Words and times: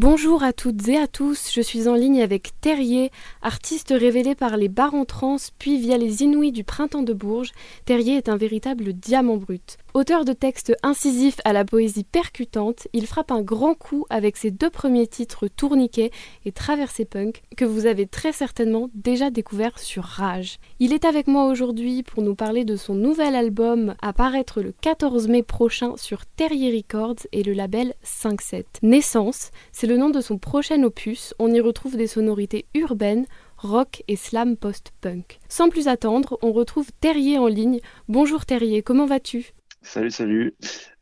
Bonjour 0.00 0.44
à 0.44 0.52
toutes 0.52 0.86
et 0.86 0.96
à 0.96 1.08
tous, 1.08 1.50
je 1.52 1.60
suis 1.60 1.88
en 1.88 1.96
ligne 1.96 2.22
avec 2.22 2.52
Terrier, 2.60 3.10
artiste 3.42 3.88
révélé 3.90 4.36
par 4.36 4.56
les 4.56 4.68
bars 4.68 4.94
en 4.94 5.04
trans 5.04 5.38
puis 5.58 5.76
via 5.76 5.98
les 5.98 6.22
Inouïs 6.22 6.52
du 6.52 6.62
printemps 6.62 7.02
de 7.02 7.12
Bourges. 7.12 7.50
Terrier 7.84 8.16
est 8.16 8.28
un 8.28 8.36
véritable 8.36 8.92
diamant 8.92 9.38
brut. 9.38 9.76
Auteur 9.94 10.26
de 10.26 10.34
textes 10.34 10.76
incisifs 10.82 11.40
à 11.46 11.54
la 11.54 11.64
poésie 11.64 12.04
percutante, 12.04 12.88
il 12.92 13.06
frappe 13.06 13.32
un 13.32 13.40
grand 13.40 13.74
coup 13.74 14.04
avec 14.10 14.36
ses 14.36 14.50
deux 14.50 14.68
premiers 14.68 15.06
titres 15.06 15.48
Tourniquet 15.48 16.10
et 16.44 16.52
Traversée 16.52 17.06
punk 17.06 17.42
que 17.56 17.64
vous 17.64 17.86
avez 17.86 18.06
très 18.06 18.32
certainement 18.32 18.90
déjà 18.94 19.30
découvert 19.30 19.78
sur 19.78 20.04
Rage. 20.04 20.58
Il 20.78 20.92
est 20.92 21.06
avec 21.06 21.26
moi 21.26 21.46
aujourd'hui 21.46 22.02
pour 22.02 22.22
nous 22.22 22.34
parler 22.34 22.66
de 22.66 22.76
son 22.76 22.94
nouvel 22.94 23.34
album 23.34 23.94
à 24.02 24.12
paraître 24.12 24.60
le 24.60 24.72
14 24.72 25.26
mai 25.28 25.42
prochain 25.42 25.96
sur 25.96 26.26
Terrier 26.26 26.76
Records 26.76 27.26
et 27.32 27.42
le 27.42 27.54
label 27.54 27.94
5-7. 28.04 28.64
Naissance, 28.82 29.50
c'est 29.72 29.86
le 29.86 29.96
nom 29.96 30.10
de 30.10 30.20
son 30.20 30.36
prochain 30.36 30.82
opus, 30.82 31.32
on 31.38 31.52
y 31.52 31.60
retrouve 31.60 31.96
des 31.96 32.06
sonorités 32.06 32.66
urbaines, 32.74 33.24
rock 33.56 34.02
et 34.06 34.16
slam 34.16 34.58
post-punk. 34.58 35.38
Sans 35.48 35.70
plus 35.70 35.88
attendre, 35.88 36.38
on 36.42 36.52
retrouve 36.52 36.90
Terrier 37.00 37.38
en 37.38 37.46
ligne. 37.46 37.80
Bonjour 38.06 38.44
Terrier, 38.44 38.82
comment 38.82 39.06
vas-tu? 39.06 39.54
Salut, 39.88 40.12
salut. 40.12 40.54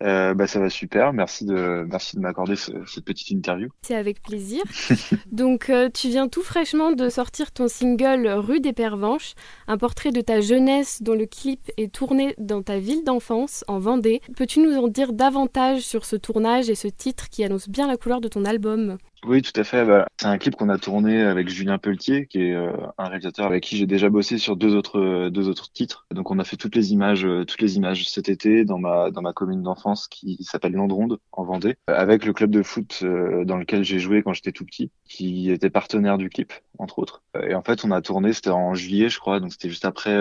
Euh, 0.02 0.34
bah, 0.34 0.46
ça 0.46 0.60
va 0.60 0.68
super. 0.68 1.12
Merci 1.12 1.44
de, 1.44 1.86
merci 1.88 2.16
de 2.16 2.20
m'accorder 2.20 2.56
cette 2.56 3.04
petite 3.04 3.30
interview. 3.30 3.68
C'est 3.82 3.94
avec 3.94 4.22
plaisir. 4.22 4.62
Donc, 5.32 5.70
euh, 5.70 5.88
tu 5.92 6.08
viens 6.08 6.28
tout 6.28 6.42
fraîchement 6.42 6.92
de 6.92 7.08
sortir 7.08 7.52
ton 7.52 7.68
single 7.68 8.28
Rue 8.28 8.60
des 8.60 8.72
Pervenches, 8.72 9.34
un 9.66 9.78
portrait 9.78 10.10
de 10.10 10.20
ta 10.20 10.40
jeunesse 10.40 11.02
dont 11.02 11.14
le 11.14 11.26
clip 11.26 11.70
est 11.76 11.92
tourné 11.92 12.34
dans 12.38 12.62
ta 12.62 12.78
ville 12.78 13.04
d'enfance, 13.04 13.64
en 13.68 13.78
Vendée. 13.78 14.20
Peux-tu 14.36 14.60
nous 14.60 14.76
en 14.76 14.88
dire 14.88 15.12
davantage 15.12 15.80
sur 15.80 16.04
ce 16.04 16.16
tournage 16.16 16.68
et 16.68 16.74
ce 16.74 16.88
titre 16.88 17.28
qui 17.30 17.44
annonce 17.44 17.68
bien 17.68 17.86
la 17.86 17.96
couleur 17.96 18.20
de 18.20 18.28
ton 18.28 18.44
album? 18.44 18.98
Oui, 19.26 19.42
tout 19.42 19.58
à 19.58 19.64
fait. 19.64 19.84
Bah, 19.84 20.06
c'est 20.18 20.26
un 20.26 20.38
clip 20.38 20.56
qu'on 20.56 20.68
a 20.68 20.78
tourné 20.78 21.22
avec 21.22 21.48
Julien 21.48 21.78
Pelletier, 21.78 22.26
qui 22.26 22.42
est 22.42 22.54
euh, 22.54 22.70
un 22.98 23.08
réalisateur 23.08 23.46
avec 23.46 23.64
qui 23.64 23.76
j'ai 23.76 23.86
déjà 23.86 24.08
bossé 24.08 24.38
sur 24.38 24.56
deux 24.56 24.76
autres 24.76 25.30
deux 25.30 25.48
autres 25.48 25.72
titres. 25.72 26.06
Donc 26.12 26.30
on 26.30 26.38
a 26.38 26.44
fait 26.44 26.56
toutes 26.56 26.76
les 26.76 26.92
images 26.92 27.26
toutes 27.46 27.60
les 27.60 27.76
images 27.76 28.08
cet 28.08 28.28
été 28.28 28.64
dans 28.64 28.78
ma 28.78 29.10
dans 29.10 29.22
ma 29.22 29.32
commune 29.32 29.62
d'enfance 29.62 29.85
qui 30.10 30.38
s'appelle 30.42 30.72
Landronde 30.72 31.18
en 31.32 31.44
Vendée, 31.44 31.76
avec 31.86 32.24
le 32.24 32.32
club 32.32 32.50
de 32.50 32.62
foot 32.62 33.04
dans 33.04 33.56
lequel 33.56 33.84
j'ai 33.84 33.98
joué 33.98 34.22
quand 34.22 34.32
j'étais 34.32 34.52
tout 34.52 34.64
petit, 34.64 34.90
qui 35.04 35.50
était 35.50 35.70
partenaire 35.70 36.18
du 36.18 36.28
clip 36.28 36.52
entre 36.78 36.98
autres. 36.98 37.22
Et 37.48 37.54
en 37.54 37.62
fait, 37.62 37.84
on 37.84 37.90
a 37.90 38.00
tourné, 38.00 38.32
c'était 38.32 38.50
en 38.50 38.74
juillet, 38.74 39.08
je 39.08 39.18
crois, 39.18 39.40
donc 39.40 39.52
c'était 39.52 39.68
juste 39.68 39.84
après. 39.84 40.14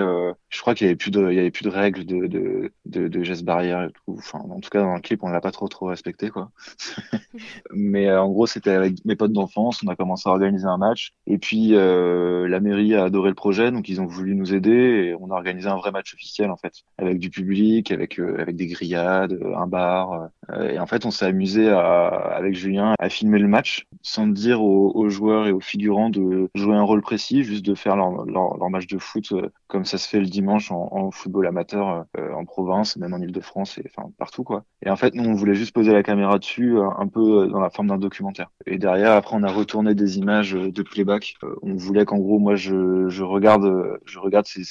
je 0.49 0.61
crois 0.61 0.75
qu'il 0.75 0.85
y 0.85 0.89
avait 0.89 0.95
plus 0.95 1.11
de 1.11 1.29
il 1.31 1.35
y 1.35 1.39
avait 1.39 1.51
plus 1.51 1.63
de 1.63 1.69
règles 1.69 2.05
de 2.05 2.27
de 2.27 2.71
de, 2.85 3.07
de 3.07 3.23
gestes 3.23 3.43
barrières 3.43 3.83
et 3.83 3.91
tout. 3.91 4.15
Enfin, 4.17 4.39
en 4.39 4.59
tout 4.59 4.69
cas 4.69 4.81
dans 4.81 4.95
le 4.95 5.01
clip, 5.01 5.23
on 5.23 5.29
l'a 5.29 5.41
pas 5.41 5.51
trop 5.51 5.67
trop 5.67 5.87
respecté 5.87 6.29
quoi. 6.29 6.51
Mais 7.71 8.11
en 8.11 8.29
gros, 8.29 8.47
c'était 8.47 8.71
avec 8.71 9.03
mes 9.05 9.15
potes 9.15 9.33
d'enfance, 9.33 9.81
on 9.83 9.87
a 9.87 9.95
commencé 9.95 10.29
à 10.29 10.31
organiser 10.31 10.65
un 10.65 10.77
match. 10.77 11.13
Et 11.27 11.37
puis 11.37 11.75
euh, 11.75 12.47
la 12.47 12.59
mairie 12.59 12.95
a 12.95 13.03
adoré 13.05 13.29
le 13.29 13.35
projet, 13.35 13.71
donc 13.71 13.89
ils 13.89 14.01
ont 14.01 14.05
voulu 14.05 14.35
nous 14.35 14.53
aider 14.53 14.71
et 14.71 15.15
on 15.19 15.31
a 15.31 15.35
organisé 15.35 15.67
un 15.67 15.77
vrai 15.77 15.91
match 15.91 16.13
officiel 16.13 16.51
en 16.51 16.57
fait, 16.57 16.73
avec 16.97 17.19
du 17.19 17.29
public, 17.29 17.91
avec 17.91 18.19
euh, 18.19 18.39
avec 18.39 18.55
des 18.55 18.67
grillades, 18.67 19.39
un 19.55 19.67
bar. 19.67 20.29
Euh, 20.51 20.69
et 20.69 20.79
en 20.79 20.87
fait, 20.87 21.05
on 21.05 21.11
s'est 21.11 21.25
amusé 21.25 21.69
à, 21.69 22.07
avec 22.07 22.55
Julien 22.55 22.93
à 22.99 23.09
filmer 23.09 23.39
le 23.39 23.47
match 23.47 23.87
sans 24.01 24.27
dire 24.27 24.61
aux, 24.61 24.91
aux, 24.95 25.09
joueurs 25.09 25.47
et 25.47 25.51
aux 25.51 25.59
figurants 25.59 26.09
de 26.09 26.44
jouer 26.53 26.75
un 26.75 26.83
rôle 26.83 27.01
précis, 27.01 27.43
juste 27.43 27.65
de 27.65 27.75
faire 27.75 27.95
leur, 27.95 28.25
leur, 28.25 28.69
match 28.69 28.87
de 28.87 28.97
foot 28.97 29.33
comme 29.67 29.85
ça 29.85 29.97
se 29.97 30.07
fait 30.07 30.19
le 30.19 30.25
dimanche 30.25 30.71
en, 30.71 31.11
football 31.11 31.47
amateur 31.47 32.05
en 32.17 32.45
province, 32.45 32.97
même 32.97 33.13
en 33.13 33.19
Ile-de-France 33.19 33.77
et 33.77 33.83
enfin 33.85 34.09
partout 34.17 34.43
quoi. 34.43 34.63
Et 34.83 34.89
en 34.89 34.95
fait, 34.95 35.13
nous 35.13 35.23
on 35.23 35.33
voulait 35.33 35.53
juste 35.53 35.73
poser 35.73 35.93
la 35.93 36.03
caméra 36.03 36.39
dessus 36.39 36.77
un 36.79 37.07
peu 37.07 37.47
dans 37.47 37.59
la 37.59 37.69
forme 37.69 37.87
d'un 37.87 37.97
documentaire. 37.97 38.49
Et 38.65 38.77
derrière, 38.77 39.11
après, 39.13 39.35
on 39.35 39.43
a 39.43 39.51
retourné 39.51 39.95
des 39.95 40.17
images 40.17 40.53
de 40.53 40.81
playback. 40.83 41.35
Euh, 41.43 41.55
on 41.61 41.75
voulait 41.75 42.05
qu'en 42.05 42.17
gros, 42.17 42.39
moi, 42.39 42.55
je, 42.55 43.07
je 43.09 43.23
regarde, 43.23 43.99
je 44.05 44.19
regarde 44.19 44.45
ces, 44.45 44.63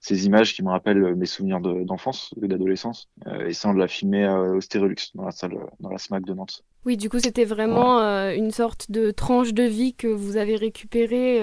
ces, 0.00 0.26
images 0.26 0.54
qui 0.54 0.62
me 0.62 0.70
rappellent 0.70 1.14
mes 1.16 1.26
souvenirs 1.26 1.60
d'enfance 1.60 2.34
et 2.42 2.48
d'adolescence. 2.48 3.08
Euh, 3.26 3.46
et 3.46 3.52
ça, 3.52 3.68
on 3.68 3.72
l'a 3.72 3.88
filmé 3.88 4.24
euh, 4.24 4.56
au 4.56 4.60
Stérolux, 4.60 4.96
dans 5.14 5.24
la 5.24 5.30
salle, 5.30 5.58
dans 5.80 5.90
la 5.90 5.98
SMAC 5.98 6.24
de 6.24 6.34
Nantes. 6.34 6.64
Oui, 6.86 6.96
du 6.96 7.10
coup, 7.10 7.18
c'était 7.18 7.44
vraiment 7.44 8.00
une 8.30 8.50
sorte 8.50 8.90
de 8.90 9.10
tranche 9.10 9.52
de 9.52 9.64
vie 9.64 9.94
que 9.94 10.08
vous 10.08 10.36
avez 10.36 10.56
récupérée. 10.56 11.40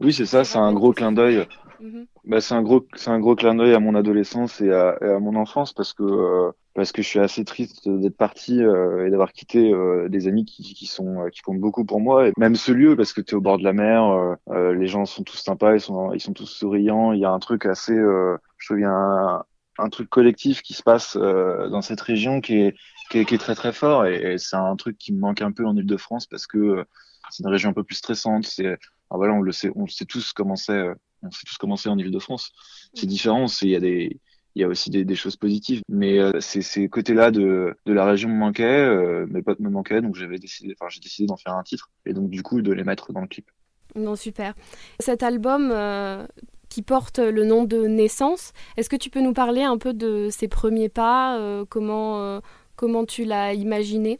oui, 0.00 0.12
c'est 0.12 0.26
ça, 0.26 0.44
c'est 0.44 0.58
un 0.58 0.72
gros 0.72 0.92
clin 0.92 1.12
d'œil. 1.12 1.46
Mhm. 1.80 2.06
Bah, 2.24 2.40
c'est 2.40 2.54
un 2.54 2.62
gros, 2.62 2.86
c'est 2.94 3.10
un 3.10 3.18
gros 3.18 3.34
clin 3.34 3.56
d'œil 3.56 3.74
à 3.74 3.80
mon 3.80 3.96
adolescence 3.96 4.60
et 4.60 4.70
à, 4.70 4.96
et 5.00 5.06
à 5.06 5.18
mon 5.18 5.34
enfance 5.34 5.72
parce 5.72 5.92
que 5.92 6.52
parce 6.74 6.92
que 6.92 7.02
je 7.02 7.08
suis 7.08 7.18
assez 7.18 7.44
triste 7.44 7.88
d'être 7.88 8.16
parti 8.16 8.62
euh, 8.62 9.06
et 9.06 9.10
d'avoir 9.10 9.32
quitté 9.32 9.72
euh, 9.72 10.08
des 10.08 10.26
amis 10.26 10.44
qui, 10.44 10.62
qui 10.74 10.86
sont 10.86 11.26
euh, 11.26 11.28
qui 11.28 11.42
comptent 11.42 11.60
beaucoup 11.60 11.84
pour 11.84 12.00
moi 12.00 12.28
et 12.28 12.32
même 12.38 12.54
ce 12.54 12.72
lieu 12.72 12.96
parce 12.96 13.12
que 13.12 13.20
tu 13.20 13.32
es 13.32 13.34
au 13.34 13.40
bord 13.40 13.58
de 13.58 13.64
la 13.64 13.72
mer 13.72 14.36
les 14.50 14.86
gens 14.86 15.04
sont 15.04 15.22
tous 15.22 15.36
sympas 15.36 15.74
ils 15.74 15.80
sont 15.80 16.12
ils 16.12 16.20
sont 16.20 16.32
tous 16.32 16.46
souriants 16.46 17.12
il 17.12 17.20
y 17.20 17.24
a 17.24 17.30
un 17.30 17.38
truc 17.38 17.66
assez 17.66 17.94
je 17.94 18.66
trouve 18.66 18.82
un, 18.84 19.44
un 19.78 19.88
truc 19.88 20.08
collectif 20.08 20.62
qui 20.62 20.74
se 20.74 20.82
passe 20.82 21.16
dans 21.16 21.82
cette 21.82 22.00
région 22.00 22.40
qui 22.40 22.56
est, 22.58 22.74
qui 23.12 23.18
est, 23.18 23.24
qui 23.24 23.34
est 23.34 23.38
très 23.38 23.54
très 23.54 23.72
fort 23.72 24.06
et, 24.06 24.38
c'est 24.38 24.56
un 24.56 24.74
truc 24.76 24.98
qui 24.98 25.12
me 25.12 25.20
manque 25.20 25.42
un 25.42 25.52
peu 25.52 25.66
en 25.66 25.76
Ile-de-France 25.76 26.26
parce 26.26 26.46
que 26.46 26.84
c'est 27.30 27.44
une 27.44 27.50
région 27.50 27.70
un 27.70 27.74
peu 27.74 27.84
plus 27.84 27.96
stressante 27.96 28.44
c'est 28.44 28.76
voilà 29.10 29.34
on 29.34 29.40
le 29.40 29.52
sait 29.52 29.70
on 29.76 29.86
sait 29.86 30.06
tous 30.06 30.32
comment 30.32 30.56
c'est 30.56 30.88
on 31.22 31.30
sait 31.30 31.44
tous 31.46 31.58
comment 31.58 31.76
c'est 31.76 31.88
en 31.88 31.98
Ile-de-France 31.98 32.52
c'est 32.94 33.06
différent 33.06 33.46
c'est 33.46 33.66
il 33.66 33.72
y 33.72 33.76
a 33.76 33.80
des 33.80 34.20
il 34.54 34.62
y 34.62 34.64
a 34.64 34.68
aussi 34.68 34.90
des, 34.90 35.04
des 35.04 35.14
choses 35.14 35.36
positives. 35.36 35.82
Mais 35.88 36.18
euh, 36.18 36.40
ces 36.40 36.88
côtés-là 36.88 37.30
de, 37.30 37.74
de 37.86 37.92
la 37.92 38.04
région 38.04 38.28
me 38.28 38.36
manquaient, 38.36 38.64
euh, 38.64 39.26
mes 39.28 39.42
potes 39.42 39.60
me 39.60 39.70
manquaient, 39.70 40.02
donc 40.02 40.14
j'avais 40.14 40.38
décidé, 40.38 40.74
enfin 40.78 40.88
j'ai 40.90 41.00
décidé 41.00 41.26
d'en 41.26 41.36
faire 41.36 41.54
un 41.54 41.62
titre 41.62 41.90
et 42.06 42.12
donc 42.12 42.30
du 42.30 42.42
coup 42.42 42.60
de 42.62 42.72
les 42.72 42.84
mettre 42.84 43.12
dans 43.12 43.20
le 43.20 43.28
clip. 43.28 43.50
Non, 43.94 44.16
super. 44.16 44.54
Cet 45.00 45.22
album 45.22 45.70
euh, 45.70 46.26
qui 46.68 46.82
porte 46.82 47.18
le 47.18 47.44
nom 47.44 47.64
de 47.64 47.86
Naissance, 47.86 48.52
est-ce 48.76 48.88
que 48.88 48.96
tu 48.96 49.10
peux 49.10 49.20
nous 49.20 49.34
parler 49.34 49.62
un 49.62 49.76
peu 49.76 49.92
de 49.92 50.28
ses 50.30 50.48
premiers 50.48 50.88
pas, 50.88 51.38
euh, 51.38 51.64
comment 51.68 52.40
comment 52.82 53.06
tu 53.06 53.24
l'as 53.24 53.54
imaginé? 53.54 54.18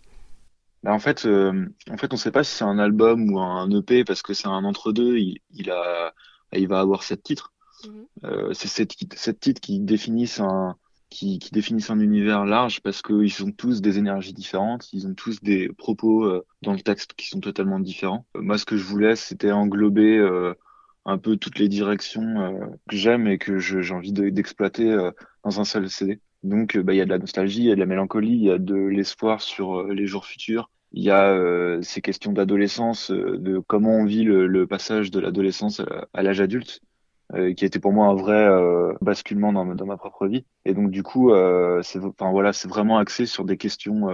Bah 0.85 0.93
en 0.93 1.01
fait, 1.01 1.27
en 1.27 1.97
fait, 1.97 2.13
on 2.13 2.15
ne 2.15 2.21
sait 2.21 2.31
pas 2.31 2.45
si 2.45 2.55
c'est 2.55 2.65
un 2.65 2.79
album 2.79 3.33
ou 3.33 3.41
un 3.41 3.69
EP 3.73 4.05
parce 4.05 4.23
que 4.23 4.35
c'est 4.35 4.47
un 4.47 4.63
entre-deux. 4.65 5.17
Il, 5.19 5.41
il, 5.51 5.69
a, 5.73 6.15
il 6.53 6.69
va 6.69 6.79
avoir 6.79 7.03
sept 7.03 7.25
titres. 7.25 7.53
Mhm. 7.85 8.07
Euh, 8.25 8.53
c'est 8.53 8.69
cette, 8.69 8.95
cette 9.17 9.41
titre 9.41 9.61
qui 9.61 9.81
définissent 9.81 10.39
un 10.39 10.77
qui, 11.11 11.41
qui 11.41 11.51
définissent 11.51 11.91
un 11.91 11.99
univers 11.99 12.47
large 12.47 12.81
parce 12.83 13.03
qu'ils 13.03 13.45
ont 13.45 13.51
tous 13.51 13.83
des 13.83 13.99
énergies 13.99 14.33
différentes, 14.33 14.91
ils 14.93 15.09
ont 15.09 15.15
tous 15.15 15.43
des 15.43 15.69
propos 15.69 16.25
euh, 16.25 16.47
dans 16.63 16.73
le 16.73 16.81
texte 16.81 17.15
qui 17.15 17.27
sont 17.27 17.41
totalement 17.41 17.81
différents. 17.81 18.25
Euh, 18.37 18.43
moi, 18.43 18.59
ce 18.59 18.65
que 18.65 18.77
je 18.77 18.85
voulais, 18.85 19.17
c'était 19.17 19.51
englober 19.51 20.25
un 21.05 21.19
peu 21.19 21.37
toutes 21.37 21.59
les 21.59 21.69
directions 21.69 22.79
que 22.89 22.97
j'aime 22.97 23.27
et 23.27 23.39
que 23.39 23.59
j'ai 23.59 23.93
envie 23.93 24.13
d'exploiter 24.13 25.11
dans 25.43 25.61
un 25.61 25.65
seul 25.65 25.91
CD. 25.91 26.21
Donc, 26.43 26.77
bah, 26.77 26.93
il 26.95 26.97
y 26.97 27.01
a 27.01 27.05
de 27.05 27.11
la 27.11 27.19
nostalgie, 27.19 27.61
il 27.61 27.67
y 27.67 27.73
a 27.73 27.75
de 27.75 27.81
la 27.81 27.87
mélancolie, 27.87 28.33
il 28.33 28.43
y 28.45 28.51
a 28.51 28.59
de 28.59 28.75
l'espoir 28.75 29.41
sur 29.41 29.85
les 29.85 30.07
jours 30.07 30.27
futurs. 30.27 30.71
Il 30.93 31.03
y 31.03 31.11
a 31.11 31.81
ces 31.83 32.03
questions 32.03 32.33
d'adolescence, 32.33 33.11
de 33.11 33.59
comment 33.61 33.97
on 33.97 34.05
vit 34.05 34.25
le 34.25 34.67
passage 34.67 35.11
de 35.11 35.21
l'adolescence 35.21 35.81
à 36.13 36.23
l'âge 36.23 36.41
adulte. 36.41 36.81
Euh, 37.35 37.55
qui 37.55 37.65
a 37.65 37.67
été 37.67 37.79
pour 37.79 37.95
moi 37.95 38.09
un 38.09 38.15
vrai 38.15 38.47
euh, 38.47 38.93
basculement 39.01 39.55
dans, 39.55 39.65
dans, 39.65 39.87
ma 39.87 39.97
propre 39.97 40.27
vie. 40.27 40.45
Et 40.67 40.75
donc 40.75 40.91
du 40.91 41.03
coup, 41.03 41.33
euh, 41.33 41.81
c'est 41.83 41.99
enfin 41.99 42.31
voilà, 42.31 42.53
c'est 42.53 42.69
vraiment 42.69 42.99
axé 42.99 43.25
sur 43.25 43.45
des 43.45 43.57
questions 43.57 44.09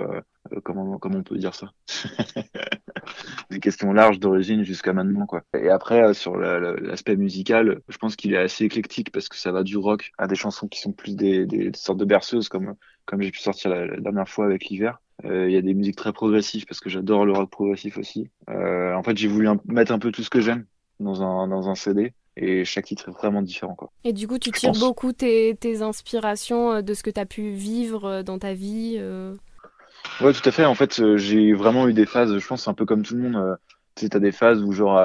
comment 0.65 0.99
comment 0.99 1.19
on 1.19 1.23
peut 1.23 1.37
dire 1.37 1.55
ça 1.55 1.73
des 3.51 3.61
questions 3.61 3.93
larges 3.93 4.21
d'origine 4.21 4.63
jusqu'à 4.63 4.93
maintenant 4.93 5.27
quoi. 5.27 5.43
Et 5.59 5.69
après 5.69 6.15
sur 6.15 6.37
l'aspect 6.37 7.17
musical 7.17 7.81
je 7.89 7.99
pense 7.99 8.17
qu'il 8.17 8.33
est 8.35 8.39
assez 8.39 8.65
éclectique 8.65 9.11
parce 9.11 9.29
que 9.29 9.37
ça 9.37 9.53
va 9.53 9.63
du 9.63 9.77
rock 9.77 10.13
à 10.17 10.27
des 10.27 10.37
chansons 10.37 10.69
qui 10.69 10.81
sont 10.81 10.93
plus 10.93 11.17
des, 11.17 11.45
des, 11.45 11.71
sortes 11.75 11.99
de 11.99 12.05
berceuses 12.05 12.49
comme 12.49 12.77
comme 13.05 13.21
j'ai 13.21 13.31
pu 13.31 13.41
sortir 13.41 13.71
la, 13.71 14.01
dernière 14.01 14.29
fois 14.29 14.45
avec 14.47 14.67
l'hiver. 14.67 15.01
Il 15.25 15.51
y 15.51 15.57
a 15.57 15.63
des 15.63 15.75
musiques 15.75 15.97
très 15.97 16.13
progressives 16.13 16.67
parce 16.67 16.81
que 16.81 16.89
j'adore 16.89 17.27
le 17.27 17.33
rock 17.33 17.51
progressif 17.51 17.99
aussi. 17.99 18.31
En 18.49 19.03
fait 19.03 19.19
j'ai 19.19 19.29
voulu 19.29 19.49
mettre 19.67 19.93
un 19.93 19.99
peu 19.99 20.13
tout 20.13 20.23
ce 20.23 20.31
que 20.31 20.41
j'aime 20.41 20.65
dans 21.01 21.23
un 21.23 21.49
dans 21.49 21.69
un 21.69 21.75
CD 21.75 22.15
et 22.39 22.65
chaque 22.65 22.87
titre 22.87 23.09
est 23.09 23.13
vraiment 23.13 23.43
différent. 23.43 23.75
Quoi. 23.75 23.91
Et 24.05 24.13
du 24.13 24.29
coup, 24.29 24.39
tu 24.39 24.51
tires 24.51 24.73
beaucoup 24.73 25.13
tes, 25.13 25.57
tes, 25.57 25.83
inspirations 25.83 26.73
euh, 26.73 26.83
de 26.83 26.95
ce 26.95 27.03
que 27.03 27.11
tu 27.11 27.21
as 27.21 27.27
pu 27.27 27.51
vivre 27.51 28.05
euh, 28.05 28.23
dans 28.23 28.39
ta 28.39 28.55
vie 28.55 28.97
euh... 28.99 29.35
Ouais, 30.21 30.33
tout 30.33 30.49
à 30.49 30.53
fait. 30.53 30.65
En 30.65 30.75
fait, 30.75 31.17
j'ai 31.17 31.53
vraiment 31.53 31.89
eu 31.89 31.93
des 31.93 32.07
phases, 32.07 32.39
je 32.39 32.47
pense, 32.47 32.69
un 32.69 32.75
peu 32.75 32.87
comme 32.87 33.03
tout 33.03 33.15
le 33.15 33.29
monde. 33.29 33.59
Tu 33.95 34.07
sais, 34.07 34.17
as 34.17 34.21
des 34.21 34.33
phases 34.33 34.63
où, 34.63 34.73
genre, 34.73 34.97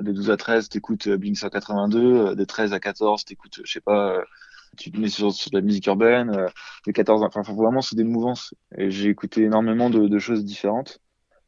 de 0.00 0.10
12 0.10 0.30
à 0.30 0.36
13, 0.36 0.68
t'écoutes 0.70 1.08
Blink 1.08 1.36
182, 1.36 2.34
de 2.34 2.44
13 2.44 2.72
à 2.72 2.80
14, 2.80 3.24
t'écoutes, 3.24 3.60
je 3.62 3.70
sais 3.70 3.80
pas, 3.80 4.22
tu 4.78 4.90
te 4.90 4.98
mets 4.98 5.08
sur, 5.08 5.32
sur 5.32 5.50
de 5.50 5.56
la 5.56 5.62
musique 5.62 5.86
urbaine, 5.86 6.46
de 6.86 6.92
14, 6.92 7.22
enfin, 7.22 7.42
vraiment, 7.42 7.82
c'est 7.82 7.94
des 7.94 8.04
mouvances. 8.04 8.54
Et 8.76 8.90
j'ai 8.90 9.10
écouté 9.10 9.42
énormément 9.42 9.90
de, 9.90 10.08
de 10.08 10.18
choses 10.18 10.44
différentes 10.44 10.98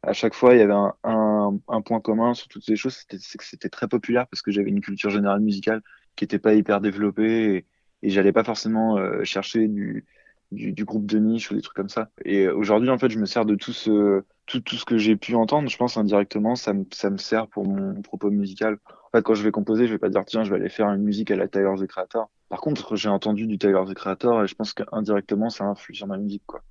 à 0.06 0.12
chaque 0.12 0.34
fois, 0.34 0.54
il 0.54 0.58
y 0.58 0.62
avait 0.62 0.72
un, 0.72 0.94
un, 1.04 1.58
un 1.68 1.80
point 1.82 2.00
commun 2.00 2.34
sur 2.34 2.48
toutes 2.48 2.64
ces 2.64 2.76
choses, 2.76 2.94
c'était 2.94 3.18
que 3.18 3.44
c'était 3.44 3.68
très 3.68 3.88
populaire 3.88 4.26
parce 4.28 4.42
que 4.42 4.50
j'avais 4.50 4.70
une 4.70 4.80
culture 4.80 5.10
générale 5.10 5.40
musicale 5.40 5.82
qui 6.16 6.24
n'était 6.24 6.38
pas 6.38 6.54
hyper 6.54 6.80
développée 6.80 7.54
et, 7.56 7.66
et 8.02 8.10
j'allais 8.10 8.32
pas 8.32 8.44
forcément 8.44 8.98
euh, 8.98 9.24
chercher 9.24 9.66
du, 9.68 10.04
du, 10.52 10.72
du, 10.72 10.84
groupe 10.84 11.06
de 11.06 11.18
niche 11.18 11.50
ou 11.50 11.54
des 11.54 11.62
trucs 11.62 11.76
comme 11.76 11.88
ça. 11.88 12.10
Et 12.24 12.48
aujourd'hui, 12.48 12.90
en 12.90 12.98
fait, 12.98 13.10
je 13.10 13.18
me 13.18 13.26
sers 13.26 13.44
de 13.44 13.54
tout 13.54 13.72
ce, 13.72 14.22
tout, 14.46 14.60
tout 14.60 14.76
ce 14.76 14.84
que 14.84 14.98
j'ai 14.98 15.16
pu 15.16 15.34
entendre. 15.34 15.68
Je 15.68 15.76
pense 15.76 15.96
indirectement, 15.96 16.54
ça 16.56 16.72
me, 16.72 16.84
ça 16.92 17.10
me 17.10 17.18
sert 17.18 17.48
pour 17.48 17.66
mon 17.66 18.00
propos 18.02 18.30
musical. 18.30 18.78
En 18.88 19.18
fait, 19.18 19.22
quand 19.22 19.34
je 19.34 19.42
vais 19.42 19.50
composer, 19.50 19.86
je 19.86 19.92
vais 19.92 19.98
pas 19.98 20.08
dire 20.08 20.24
tiens, 20.26 20.44
je 20.44 20.50
vais 20.50 20.56
aller 20.56 20.68
faire 20.68 20.88
une 20.88 21.02
musique 21.02 21.30
à 21.30 21.36
la 21.36 21.48
Tyler 21.48 21.74
the 21.78 21.86
Creator. 21.86 22.30
Par 22.48 22.60
contre, 22.60 22.96
j'ai 22.96 23.08
entendu 23.08 23.46
du 23.46 23.58
Tyler 23.58 23.82
the 23.88 23.94
Creator 23.94 24.44
et 24.44 24.46
je 24.46 24.54
pense 24.54 24.74
qu'indirectement, 24.74 25.50
ça 25.50 25.64
influe 25.64 25.94
sur 25.94 26.06
ma 26.06 26.18
musique, 26.18 26.44
quoi. 26.46 26.62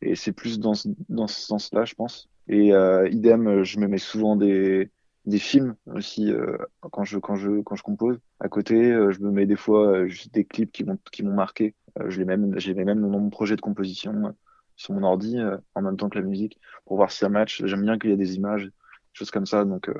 Et 0.00 0.14
c'est 0.14 0.32
plus 0.32 0.60
dans, 0.60 0.74
dans 1.08 1.26
ce 1.26 1.40
sens-là, 1.40 1.84
je 1.84 1.94
pense. 1.94 2.28
Et 2.48 2.72
euh, 2.72 3.08
idem, 3.08 3.62
je 3.64 3.78
me 3.78 3.88
mets 3.88 3.98
souvent 3.98 4.36
des, 4.36 4.90
des 5.26 5.38
films 5.38 5.76
aussi 5.86 6.32
euh, 6.32 6.56
quand 6.92 7.04
je 7.04 7.18
quand 7.18 7.36
je 7.36 7.60
quand 7.62 7.76
je 7.76 7.82
compose. 7.82 8.18
À 8.40 8.48
côté, 8.48 8.92
euh, 8.92 9.10
je 9.12 9.20
me 9.20 9.30
mets 9.30 9.46
des 9.46 9.56
fois 9.56 10.06
juste 10.06 10.32
des 10.34 10.44
clips 10.44 10.72
qui 10.72 10.84
m'ont 10.84 10.98
qui 11.12 11.22
m'ont 11.22 11.34
marqué. 11.34 11.74
je 12.06 12.18
les 12.18 12.24
même 12.24 12.58
je 12.58 12.68
les 12.68 12.74
mets 12.74 12.84
même 12.84 13.00
dans 13.02 13.08
mon 13.08 13.30
projet 13.30 13.56
de 13.56 13.60
composition 13.60 14.34
sur 14.76 14.94
mon 14.94 15.02
ordi 15.02 15.38
en 15.74 15.82
même 15.82 15.96
temps 15.96 16.08
que 16.08 16.18
la 16.18 16.24
musique 16.24 16.60
pour 16.86 16.96
voir 16.96 17.10
si 17.10 17.18
ça 17.18 17.28
match. 17.28 17.62
J'aime 17.64 17.82
bien 17.82 17.98
qu'il 17.98 18.10
y 18.10 18.12
ait 18.12 18.16
des 18.16 18.36
images, 18.36 18.64
des 18.64 18.72
choses 19.12 19.30
comme 19.30 19.46
ça. 19.46 19.64
Donc 19.64 19.90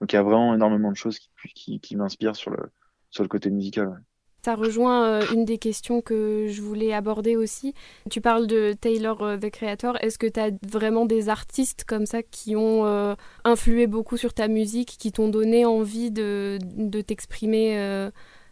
donc 0.00 0.12
il 0.12 0.16
y 0.16 0.18
a 0.18 0.22
vraiment 0.22 0.54
énormément 0.54 0.90
de 0.92 0.96
choses 0.96 1.18
qui 1.18 1.30
qui, 1.54 1.80
qui 1.80 1.96
m'inspirent 1.96 2.36
sur 2.36 2.50
le 2.50 2.70
sur 3.10 3.22
le 3.22 3.28
côté 3.28 3.50
musical. 3.50 4.02
Ça 4.44 4.54
rejoint 4.54 5.04
euh, 5.06 5.26
une 5.32 5.44
des 5.44 5.58
questions 5.58 6.00
que 6.00 6.46
je 6.48 6.62
voulais 6.62 6.92
aborder 6.92 7.34
aussi. 7.34 7.74
Tu 8.10 8.20
parles 8.20 8.46
de 8.46 8.74
Taylor 8.80 9.20
euh, 9.22 9.36
the 9.36 9.50
Creator. 9.50 9.96
Est-ce 10.00 10.18
que 10.18 10.26
tu 10.28 10.38
as 10.38 10.50
vraiment 10.68 11.04
des 11.04 11.28
artistes 11.28 11.84
comme 11.84 12.06
ça 12.06 12.22
qui 12.22 12.54
ont 12.54 12.86
euh, 12.86 13.16
influé 13.44 13.88
beaucoup 13.88 14.16
sur 14.16 14.34
ta 14.34 14.46
musique, 14.46 14.96
qui 14.98 15.10
t'ont 15.10 15.28
donné 15.28 15.64
envie 15.64 16.12
de, 16.12 16.58
de 16.62 17.00
t'exprimer 17.00 17.76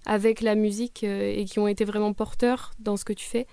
avec 0.04 0.40
la 0.40 0.56
musique 0.56 1.04
et 1.04 1.44
qui 1.44 1.60
ont 1.60 1.68
été 1.68 1.84
vraiment 1.84 2.12
porteurs 2.12 2.72
dans 2.80 2.96
ce 2.96 3.04
que 3.04 3.12
tu 3.12 3.26
fais? 3.26 3.46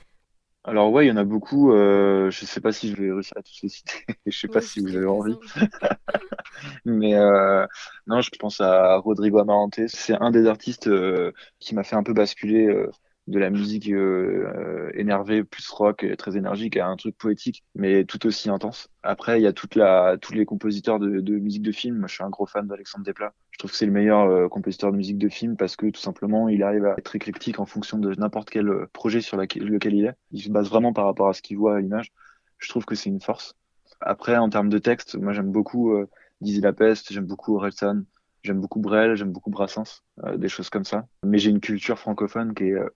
Alors 0.64 0.92
ouais, 0.92 1.06
il 1.06 1.10
y 1.10 1.12
en 1.12 1.18
a 1.18 1.24
beaucoup. 1.24 1.74
Euh, 1.74 2.30
je 2.30 2.46
sais 2.46 2.62
pas 2.62 2.72
si 2.72 2.90
je 2.90 2.96
vais 2.96 3.12
réussir 3.12 3.34
à 3.38 3.42
tous 3.42 3.60
les 3.64 3.70
citer. 3.70 4.06
je 4.28 4.38
sais 4.38 4.48
pas 4.48 4.62
si 4.62 4.80
vous 4.80 4.96
avez 4.96 5.08
envie. 5.08 5.38
Mais 6.86 7.16
euh, 7.16 7.66
non, 8.08 8.22
je 8.22 8.30
pense 8.40 8.62
à 8.62 8.98
Rodrigo 8.98 9.40
Amarante. 9.40 9.80
C'est 9.88 10.14
un 10.22 10.32
des 10.32 10.46
artistes 10.48 10.88
euh, 10.88 11.32
qui 11.60 11.74
m'a 11.76 11.84
fait 11.84 11.96
un 11.96 12.04
peu 12.04 12.14
basculer 12.14 12.68
euh, 12.68 12.92
de 13.32 13.40
la 13.40 13.50
musique 13.50 13.90
euh, 13.90 14.92
énervée, 14.94 15.44
plus 15.44 15.68
rock, 15.70 16.06
très 16.18 16.38
énergique, 16.38 16.78
à 16.78 16.88
un 16.88 16.96
truc 16.96 17.18
poétique, 17.18 17.64
mais 17.74 18.06
tout 18.06 18.26
aussi 18.28 18.50
intense. 18.50 18.90
Après, 19.02 19.40
il 19.40 19.44
y 19.44 19.48
a 19.48 19.54
toute 19.54 19.80
tous 20.22 20.34
les 20.34 20.46
compositeurs 20.46 21.00
de, 21.00 21.38
musique 21.38 21.64
de 21.64 21.72
film. 21.72 21.98
Moi, 21.98 22.08
je 22.08 22.16
suis 22.16 22.24
un 22.24 22.30
gros 22.30 22.46
fan 22.46 22.68
d'Alexandre 22.68 23.06
Desplat. 23.06 23.34
Je 23.52 23.58
trouve 23.58 23.72
que 23.72 23.78
c'est 23.78 23.86
le 23.86 23.92
meilleur 23.92 24.30
euh, 24.30 24.48
compositeur 24.48 24.92
de 24.92 24.98
musique 24.98 25.18
de 25.18 25.30
film 25.30 25.56
parce 25.56 25.76
que 25.76 25.88
tout 25.88 26.00
simplement, 26.00 26.50
il 26.50 26.64
arrive 26.64 26.86
à 26.86 26.96
être 26.98 27.16
éclectique 27.16 27.60
en 27.60 27.66
fonction 27.66 27.98
de 27.98 28.14
n'importe 28.16 28.50
quel 28.50 28.68
euh, 28.68 28.90
projet 28.94 29.22
sur 29.22 29.38
lequel 29.38 29.96
il 29.96 30.06
est. 30.06 30.16
Il 30.32 30.42
se 30.42 30.50
base 30.50 30.70
vraiment 30.70 30.94
par 30.94 31.06
rapport 31.06 31.30
à 31.30 31.34
ce 31.34 31.42
qu'il 31.42 31.58
voit 31.58 31.76
à 31.76 31.80
l'image. 31.80 32.12
Je 32.58 32.70
trouve 32.70 32.86
que 32.86 32.96
c'est 32.96 33.10
une 33.10 33.22
force. 33.22 33.56
Après, 34.02 34.38
en 34.38 34.50
termes 34.50 34.70
de 34.70 34.78
texte, 34.78 35.16
moi, 35.16 35.34
j'aime 35.34 35.52
beaucoup 35.52 35.94
euh, 35.94 36.10
Dizzy 36.42 36.62
La 36.62 36.74
Peste, 36.74 37.14
j'aime 37.14 37.26
beaucoup 37.26 37.56
Orelsan, 37.56 38.04
J'aime 38.44 38.60
beaucoup 38.60 38.80
Brel, 38.80 39.16
j'aime 39.16 39.32
beaucoup 39.32 39.52
Brassens, 39.52 40.02
euh, 40.24 40.36
des 40.36 40.50
choses 40.50 40.70
comme 40.70 40.84
ça. 40.84 41.06
Mais 41.24 41.38
j'ai 41.38 41.52
une 41.52 41.60
culture 41.60 42.00
francophone 42.00 42.56
qui 42.56 42.66
est 42.66 42.74
euh, 42.74 42.90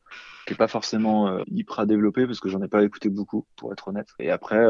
qui 0.48 0.54
est 0.54 0.58
pas 0.58 0.68
forcément 0.68 1.28
euh, 1.28 1.44
hyper 1.48 1.86
développée 1.86 2.26
parce 2.26 2.40
que 2.40 2.50
j'en 2.50 2.62
ai 2.64 2.68
pas 2.68 2.84
écouté 2.84 3.10
beaucoup, 3.10 3.46
pour 3.56 3.72
être 3.72 3.88
honnête. 3.88 4.08
Et 4.20 4.32
après, 4.32 4.64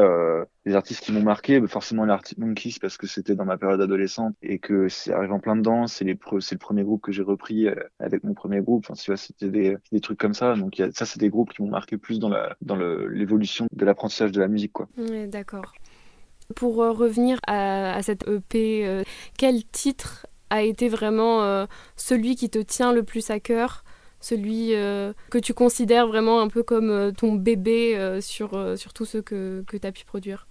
les 0.64 0.74
artistes 0.74 1.02
qui 1.02 1.12
m'ont 1.12 1.22
marqué, 1.22 1.60
bah, 1.60 1.68
forcément 1.68 2.04
l'Arctic 2.04 2.38
Monkeys 2.38 2.76
parce 2.80 2.96
que 2.96 3.06
c'était 3.06 3.34
dans 3.34 3.44
ma 3.44 3.56
période 3.56 3.80
adolescente 3.80 4.34
et 4.42 4.58
que 4.58 4.88
c'est 4.88 5.12
arrivé 5.12 5.32
en 5.32 5.40
plein 5.40 5.56
dedans. 5.56 5.86
C'est 5.86 6.04
les 6.04 6.18
c'est 6.40 6.54
le 6.54 6.58
premier 6.58 6.82
groupe 6.82 7.02
que 7.02 7.12
j'ai 7.12 7.22
repris 7.22 7.68
avec 7.98 8.24
mon 8.24 8.34
premier 8.34 8.60
groupe. 8.60 8.84
Enfin, 8.86 8.94
tu 8.94 9.10
vois, 9.10 9.16
c'était 9.16 9.48
des, 9.48 9.76
des 9.92 10.00
trucs 10.00 10.18
comme 10.18 10.34
ça. 10.34 10.54
Donc 10.56 10.80
ça, 10.94 11.06
c'est 11.06 11.20
des 11.20 11.30
groupes 11.30 11.52
qui 11.52 11.62
m'ont 11.62 11.70
marqué 11.70 11.96
plus 11.96 12.18
dans 12.18 12.28
la 12.28 12.56
dans 12.60 12.76
l'évolution 12.76 13.66
de 13.72 13.84
l'apprentissage 13.84 14.32
de 14.32 14.40
la 14.40 14.48
musique, 14.48 14.72
quoi. 14.72 14.88
D'accord. 15.28 15.72
Pour 16.54 16.76
revenir 16.76 17.38
à, 17.46 17.94
à 17.94 18.02
cette 18.02 18.26
EP, 18.28 19.02
quel 19.36 19.64
titre 19.64 20.26
a 20.50 20.62
été 20.62 20.88
vraiment 20.88 21.42
euh, 21.42 21.66
celui 21.96 22.36
qui 22.36 22.50
te 22.50 22.58
tient 22.58 22.92
le 22.92 23.02
plus 23.02 23.30
à 23.30 23.40
cœur, 23.40 23.84
celui 24.20 24.74
euh, 24.74 25.12
que 25.30 25.38
tu 25.38 25.54
considères 25.54 26.06
vraiment 26.06 26.40
un 26.40 26.48
peu 26.48 26.62
comme 26.62 26.90
euh, 26.90 27.10
ton 27.10 27.34
bébé 27.34 28.18
sur, 28.20 28.78
sur 28.78 28.92
tout 28.92 29.04
ce 29.04 29.18
que, 29.18 29.64
que 29.66 29.76
tu 29.76 29.86
as 29.86 29.92
pu 29.92 30.04
produire 30.04 30.46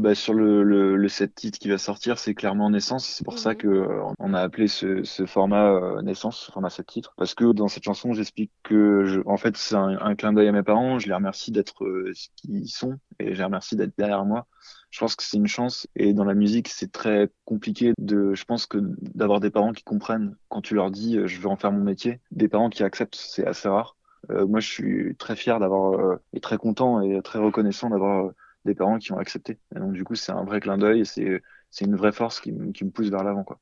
bah, 0.00 0.14
sur 0.14 0.34
le, 0.34 0.62
le, 0.62 0.96
le 0.96 1.08
set 1.08 1.34
titre 1.34 1.58
qui 1.58 1.68
va 1.68 1.78
sortir, 1.78 2.18
c'est 2.18 2.34
clairement 2.34 2.70
Naissance. 2.70 3.06
C'est 3.06 3.24
pour 3.24 3.38
ça 3.38 3.50
mhm. 3.50 3.56
que 3.56 3.88
on 4.18 4.34
a 4.34 4.40
appelé 4.40 4.68
ce, 4.68 5.04
ce 5.04 5.26
format 5.26 6.02
Naissance, 6.02 6.38
ce 6.38 6.52
format 6.52 6.70
set 6.70 6.86
titre, 6.86 7.14
parce 7.16 7.34
que 7.34 7.52
dans 7.52 7.68
cette 7.68 7.84
chanson, 7.84 8.12
j'explique 8.12 8.52
que, 8.62 9.04
je, 9.04 9.20
en 9.26 9.36
fait, 9.36 9.56
c'est 9.56 9.76
un, 9.76 9.98
un, 10.00 10.14
clin 10.14 10.32
d'œil 10.32 10.48
à 10.48 10.52
mes 10.52 10.62
parents. 10.62 10.98
Je 10.98 11.08
les 11.08 11.14
remercie 11.14 11.52
d'être 11.52 11.84
ce 12.14 12.28
qu'ils 12.36 12.68
sont 12.68 12.98
et 13.18 13.34
je 13.34 13.38
les 13.38 13.44
remercie 13.44 13.76
d'être 13.76 13.92
derrière 13.96 14.24
moi 14.24 14.46
je 14.94 15.00
pense 15.00 15.16
que 15.16 15.24
c'est 15.24 15.38
une 15.38 15.48
chance. 15.48 15.88
Et 15.96 16.12
dans 16.12 16.24
la 16.24 16.34
musique, 16.34 16.68
c'est 16.68 16.92
très 16.92 17.28
compliqué 17.44 17.94
de, 17.98 18.32
je 18.34 18.44
pense 18.44 18.66
que 18.66 18.78
d'avoir 18.80 19.40
des 19.40 19.50
parents 19.50 19.72
qui 19.72 19.82
comprennent 19.82 20.36
quand 20.48 20.60
tu 20.60 20.76
leur 20.76 20.92
dis 20.92 21.18
euh, 21.18 21.26
je 21.26 21.40
veux 21.40 21.48
en 21.48 21.56
faire 21.56 21.72
mon 21.72 21.82
métier. 21.82 22.20
Des 22.30 22.46
parents 22.46 22.70
qui 22.70 22.84
acceptent, 22.84 23.16
c'est 23.16 23.44
assez 23.44 23.68
rare. 23.68 23.96
Euh, 24.30 24.46
moi, 24.46 24.60
je 24.60 24.68
suis 24.68 25.16
très 25.16 25.34
fier 25.34 25.58
d'avoir 25.58 25.98
euh, 25.98 26.20
et 26.32 26.38
très 26.38 26.58
content 26.58 27.00
et 27.00 27.20
très 27.22 27.40
reconnaissant 27.40 27.90
d'avoir 27.90 28.30
des 28.64 28.74
parents 28.74 28.98
qui 28.98 29.12
ont 29.12 29.18
accepté. 29.18 29.58
Et 29.74 29.78
donc, 29.78 29.92
du 29.92 30.04
coup, 30.04 30.14
c'est 30.14 30.32
un 30.32 30.44
vrai 30.44 30.60
clin 30.60 30.78
d'œil 30.78 31.00
et 31.00 31.04
c'est 31.04 31.42
c'est 31.70 31.84
une 31.84 31.96
vraie 31.96 32.12
force 32.12 32.40
qui, 32.40 32.52
qui 32.72 32.84
me 32.84 32.90
pousse 32.90 33.08
vers 33.08 33.24
l'avant, 33.24 33.42
quoi. 33.42 33.58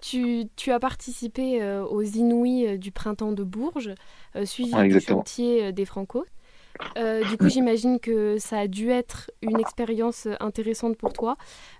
Tu, 0.00 0.46
tu, 0.56 0.72
as 0.72 0.80
participé 0.80 1.64
aux 1.88 2.02
Inouïs 2.02 2.76
du 2.76 2.90
printemps 2.90 3.30
de 3.30 3.44
Bourges, 3.44 3.94
suivi 4.44 4.72
du 4.88 4.98
chantier 4.98 5.70
des 5.72 5.84
Franco. 5.84 6.24
Euh, 6.96 7.24
du 7.24 7.36
coup, 7.36 7.48
j'imagine 7.48 8.00
que 8.00 8.38
ça 8.38 8.58
a 8.58 8.66
dû 8.66 8.90
être 8.90 9.30
une 9.42 9.60
expérience 9.60 10.28
intéressante 10.40 10.96
pour 10.96 11.12
toi. 11.12 11.36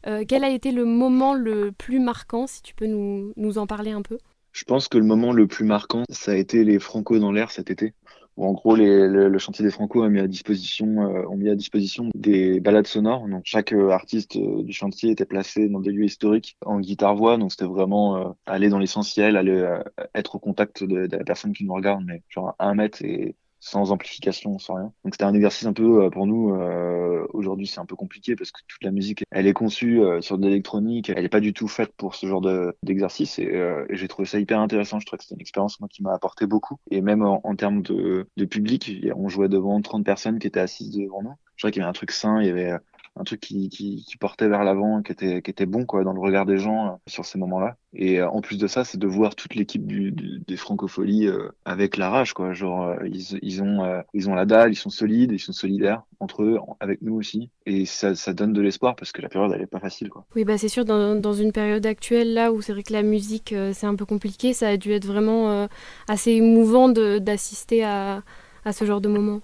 Euh, 0.07 0.25
quel 0.27 0.45
a 0.45 0.51
été 0.51 0.73
le 0.73 0.85
moment 0.85 1.35
le 1.35 1.73
plus 1.73 2.01
marquant, 2.01 2.47
si 2.47 2.63
tu 2.63 2.75
peux 2.75 2.87
nous, 2.87 3.33
nous 3.37 3.59
en 3.59 3.67
parler 3.67 3.93
un 3.93 4.03
peu? 4.03 4.19
Je 4.53 4.65
pense 4.65 4.89
que 4.89 4.99
le 4.99 5.05
moment 5.05 5.33
le 5.33 5.47
plus 5.47 5.65
marquant, 5.65 6.05
ça 6.11 6.33
a 6.33 6.35
été 6.35 6.63
les 6.65 6.79
Franco 6.79 7.19
dans 7.19 7.33
l'air 7.33 7.51
cet 7.51 7.71
été. 7.71 7.95
En 8.37 8.53
gros, 8.53 8.77
le, 8.77 9.39
chantier 9.39 9.65
des 9.65 9.71
Franco 9.71 10.03
a 10.03 10.09
mis 10.09 10.21
à 10.21 10.27
disposition, 10.27 11.03
euh, 11.03 11.27
ont 11.29 11.37
mis 11.37 11.51
à 11.51 11.55
disposition 11.55 12.09
des 12.15 12.61
balades 12.61 12.87
sonores. 12.87 13.29
Donc, 13.29 13.43
chaque 13.45 13.73
artiste 13.73 14.39
du 14.39 14.73
chantier 14.73 15.11
était 15.11 15.27
placé 15.27 15.69
dans 15.69 15.81
des 15.81 15.91
lieux 15.91 16.05
historiques 16.05 16.57
en 16.65 16.81
guitare-voix. 16.81 17.37
Donc, 17.37 17.53
c'était 17.53 17.67
vraiment 17.67 18.37
aller 18.47 18.69
dans 18.69 18.79
l'essentiel, 18.79 19.37
aller 19.37 19.81
être 20.15 20.37
au 20.37 20.39
contact 20.39 20.83
de, 20.83 21.07
de, 21.07 21.17
la 21.17 21.25
personne 21.25 21.53
qui 21.53 21.65
nous 21.65 21.75
regarde, 21.75 22.05
mais 22.07 22.23
genre 22.29 22.55
à 22.59 22.69
un 22.69 22.75
mètre 22.75 23.05
et 23.05 23.37
sans 23.63 23.93
amplification, 23.93 24.59
sans 24.59 24.75
rien. 24.75 24.93
Donc 25.05 25.15
c'était 25.15 25.23
un 25.25 25.35
exercice 25.35 25.67
un 25.67 25.73
peu 25.73 26.05
euh, 26.05 26.11
pour 26.11 26.27
nous. 26.27 26.53
Euh, 26.55 27.25
Aujourd'hui, 27.33 27.69
c'est 27.69 27.79
un 27.79 27.87
peu 27.87 27.95
compliqué 27.95 28.35
parce 28.35 28.51
que 28.51 28.61
toute 28.67 28.83
la 28.83 28.91
musique, 28.91 29.23
elle 29.31 29.47
est 29.47 29.53
conçue 29.53 30.03
euh, 30.03 30.21
sur 30.21 30.37
de 30.37 30.47
l'électronique, 30.47 31.11
elle 31.11 31.23
n'est 31.23 31.29
pas 31.29 31.41
du 31.41 31.53
tout 31.53 31.69
faite 31.69 31.93
pour 31.97 32.17
ce 32.17 32.27
genre 32.27 32.43
d'exercice. 32.83 33.39
et, 33.39 33.47
euh, 33.55 33.87
j'ai 33.91 34.09
trouvé 34.09 34.27
ça 34.27 34.41
hyper 34.41 34.59
intéressant. 34.59 34.99
Je 34.99 35.07
trouve 35.07 35.19
que 35.19 35.25
c'était 35.25 35.37
une 35.37 35.41
expérience 35.41 35.79
moi 35.79 35.89
qui 35.89 36.03
m'a 36.03 36.13
apporté 36.13 36.47
beaucoup. 36.47 36.77
Et 36.91 37.01
même 37.01 37.23
en, 37.23 37.41
en 37.45 37.55
termes 37.55 37.83
de, 37.83 38.27
de 38.37 38.45
public, 38.45 38.91
on 39.15 39.29
jouait 39.29 39.49
devant 39.49 39.81
30 39.81 40.05
personnes 40.05 40.41
qui 40.41 40.49
étaient 40.49 40.61
assises 40.61 40.91
devant 40.91 41.23
nous. 41.23 41.35
Je 41.55 41.63
crois 41.63 41.71
qu'il 41.71 41.81
y 41.81 41.83
avait 41.83 41.91
un 41.91 41.95
truc 41.95 42.11
sain, 42.11 42.41
il 42.41 42.49
y 42.49 42.51
avait 42.51 42.73
un 43.17 43.25
truc 43.25 43.41
qui, 43.41 43.69
qui, 43.69 44.17
portait 44.19 44.49
vers 44.49 44.65
l'avant, 44.65 45.03
qui 45.03 45.13
était, 45.13 45.43
qui 45.43 45.51
était 45.51 45.67
bon 45.67 45.85
quoi 45.85 46.05
dans 46.05 46.13
le 46.13 46.21
regard 46.21 46.47
des 46.47 46.59
gens 46.59 46.87
euh, 46.87 46.91
sur 47.07 47.25
ces 47.25 47.39
moments-là. 47.39 47.77
Et 47.95 48.21
euh, 48.21 48.29
en 48.29 48.41
plus 48.41 48.57
de 48.57 48.67
ça, 48.67 48.85
c'est 48.85 48.99
de 48.99 49.07
voir 49.07 49.35
toute 49.35 49.55
l'équipe 49.55 49.87
du, 49.87 50.13
des 50.13 50.57
francopholies 50.57 51.27
euh, 51.27 51.49
avec 51.65 51.97
la 51.97 52.09
rage 52.09 52.33
quoi. 52.33 52.53
Genre 52.53 52.95
ils, 53.05 53.39
ils 53.43 53.63
ont 53.63 54.03
ils 54.15 54.31
ont 54.31 54.35
la 54.35 54.47
dalle, 54.47 54.73
ils 54.73 54.77
sont 54.77 54.91
solides, 54.91 55.33
ils 55.33 55.39
sont 55.39 55.53
solidaires 55.53 56.03
entre 56.21 56.43
eux, 56.43 56.59
avec 56.81 57.03
nous 57.03 57.15
aussi. 57.15 57.51
Et 57.67 57.85
ça, 57.85 58.15
ça 58.15 58.33
donne 58.33 58.53
de 58.53 58.61
l'espoir 58.61 58.97
parce 58.97 59.13
que 59.13 59.21
la 59.21 59.29
période 59.29 59.53
elle 59.55 59.63
est 59.63 59.67
pas 59.67 59.81
facile 59.81 60.09
quoi. 60.09 60.25
Oui 60.35 60.45
bah 60.45 60.57
c'est 60.57 60.69
sûr 60.69 60.85
dans, 60.85 61.15
dans 61.17 61.35
une 61.35 61.53
période 61.53 61.85
actuelle 61.85 62.33
là 62.33 62.53
où 62.53 62.63
c'est 62.63 62.73
vrai 62.73 62.83
que 62.83 62.93
la 62.93 63.03
musique 63.03 63.55
c'est 63.73 63.87
un 63.87 63.95
peu 63.95 64.07
compliqué, 64.07 64.53
ça 64.53 64.69
a 64.69 64.77
dû 64.77 64.93
être 64.93 65.07
vraiment 65.07 65.69
assez 66.09 66.33
émouvant 66.33 66.89
d'assister 66.89 67.85
à, 67.85 68.23
à 68.65 68.73
ce 68.73 68.85
genre 68.85 69.01
de 69.01 69.09
moment. 69.09 69.41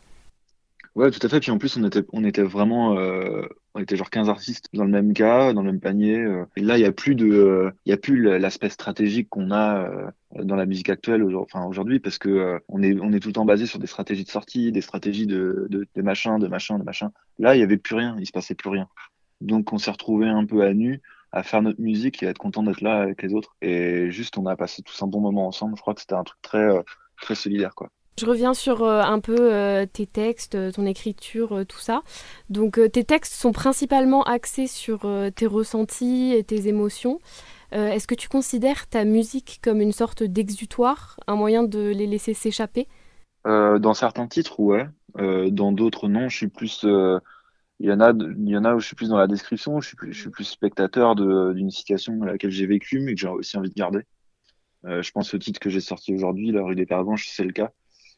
Ouais, 0.99 1.13
tout 1.13 1.25
à 1.25 1.29
fait. 1.29 1.39
Puis 1.39 1.53
en 1.53 1.59
plus, 1.59 1.77
on 1.77 1.85
était, 1.85 2.03
on 2.13 2.25
était 2.25 2.43
vraiment, 2.43 2.99
euh, 2.99 3.47
on 3.75 3.79
était 3.79 3.95
genre 3.97 4.11
15 4.11 4.29
artistes 4.29 4.69
dans 4.73 4.83
le 4.83 4.91
même 4.91 5.13
cas, 5.13 5.53
dans 5.53 5.63
le 5.63 5.71
même 5.71 5.79
panier. 5.81 6.19
Euh. 6.19 6.45
Et 6.57 6.61
là, 6.61 6.77
il 6.77 6.81
y 6.81 6.85
a 6.85 6.91
plus 6.91 7.15
de, 7.15 7.25
euh, 7.31 7.71
il 7.87 7.91
y 7.91 7.93
a 7.93 7.97
plus 7.97 8.21
l'aspect 8.41 8.69
stratégique 8.69 9.29
qu'on 9.29 9.53
a 9.53 10.13
dans 10.35 10.57
la 10.57 10.67
musique 10.67 10.91
actuelle, 10.91 11.23
enfin 11.37 11.65
aujourd'hui, 11.67 12.01
parce 12.01 12.19
que 12.19 12.61
on 12.69 12.83
est, 12.83 12.99
on 13.01 13.13
est 13.13 13.21
tout 13.21 13.29
le 13.29 13.35
temps 13.35 13.45
basé 13.45 13.67
sur 13.67 13.79
des 13.79 13.87
stratégies 13.87 14.25
de 14.25 14.29
sortie, 14.29 14.73
des 14.73 14.81
stratégies 14.81 15.29
de, 15.29 15.69
de, 15.71 15.87
de 15.95 16.03
machin, 16.03 16.41
de 16.41 16.49
machin, 16.49 16.81
de 16.81 16.85
machin. 16.85 17.13
Là, 17.39 17.55
il 17.55 17.61
y 17.61 17.63
avait 17.63 17.77
plus 17.79 17.95
rien, 17.95 18.17
il 18.19 18.27
se 18.27 18.33
passait 18.33 18.57
plus 18.57 18.71
rien. 18.71 18.89
Donc, 19.41 19.73
on 19.73 19.79
s'est 19.79 19.93
retrouvé 19.93 20.27
un 20.27 20.47
peu 20.47 20.63
à 20.65 20.75
nu 20.75 21.01
à 21.31 21.45
faire 21.45 21.63
notre 21.63 21.81
musique 21.81 22.25
et 22.25 22.27
à 22.27 22.31
être 22.31 22.39
content 22.39 22.65
d'être 22.65 22.81
là 22.81 23.03
avec 23.03 23.23
les 23.23 23.35
autres. 23.35 23.55
Et 23.63 24.11
juste, 24.11 24.37
on 24.37 24.47
a 24.47 24.57
passé 24.57 24.83
tous 24.83 25.01
un 25.01 25.07
bon 25.07 25.21
moment 25.21 25.47
ensemble. 25.47 25.77
Je 25.77 25.81
crois 25.81 25.95
que 25.95 26.01
c'était 26.01 26.15
un 26.15 26.25
truc 26.25 26.43
très, 26.43 26.69
très 27.21 27.37
solidaire, 27.37 27.77
quoi. 27.77 27.91
Je 28.19 28.27
reviens 28.27 28.53
sur 28.53 28.83
euh, 28.83 29.01
un 29.01 29.21
peu 29.21 29.37
euh, 29.39 29.87
tes 29.87 30.07
textes, 30.07 30.57
euh, 30.57 30.73
ton 30.73 30.87
écriture, 30.87 31.65
tout 31.69 31.79
ça. 31.79 32.03
Donc 32.51 32.81
tes 32.93 33.05
textes 33.05 33.35
sont 33.35 33.53
principalement 33.53 34.25
axés 34.25 34.67
sur 34.67 35.07
tes 35.35 35.47
ressentis 35.47 36.35
et 36.35 36.43
tes 36.43 36.67
émotions. 36.67 37.21
Est-ce 37.71 38.07
que 38.07 38.15
tu 38.15 38.29
considères 38.29 38.87
ta 38.87 39.05
musique 39.05 39.61
comme 39.63 39.83
une 39.83 39.93
sorte 39.93 40.23
d'exutoire, 40.23 41.21
un 41.27 41.37
moyen 41.37 41.65
de 41.65 41.91
les 41.91 42.07
laisser 42.07 42.33
s'échapper? 42.33 42.89
Dans 43.45 43.95
certains 43.95 44.27
titres, 44.27 44.59
ouais. 44.59 44.89
dans 45.51 45.73
d'autres, 45.73 46.09
non. 46.09 46.31
Je 46.31 46.37
suis 46.37 46.49
plus 46.49 46.85
il 46.85 47.87
y 47.87 47.93
en 47.93 48.01
a, 48.01 48.13
y 48.39 48.57
en 48.57 48.65
a 48.65 48.75
où 48.75 48.81
je 48.81 48.87
suis 48.87 48.97
plus 48.97 49.11
dans 49.11 49.19
la 49.19 49.27
description, 49.27 49.81
je 49.81 49.89
suis 49.89 49.97
plus, 49.97 50.15
je 50.15 50.21
suis 50.23 50.31
plus 50.31 50.45
spectateur 50.45 51.15
d'une 51.15 51.71
situation 51.71 52.21
à 52.23 52.27
laquelle 52.27 52.51
j'ai 52.51 52.67
vécu, 52.67 53.01
mais 53.01 53.15
que 53.15 53.21
j'ai 53.21 53.29
aussi 53.29 53.59
envie 53.59 53.71
de 53.71 53.75
garder. 53.75 54.01
Je 54.85 55.11
pense 55.11 55.35
au 55.35 55.39
titre 55.39 55.61
que 55.61 55.69
j'ai 55.69 55.81
sorti 55.81 56.15
aujourd'hui, 56.15 56.51
La 56.53 56.63
rue 56.63 56.75
des 56.75 56.87
Pervenches, 56.87 57.29
c'est 57.29 57.45
le 57.45 57.53
cas. 57.53 57.71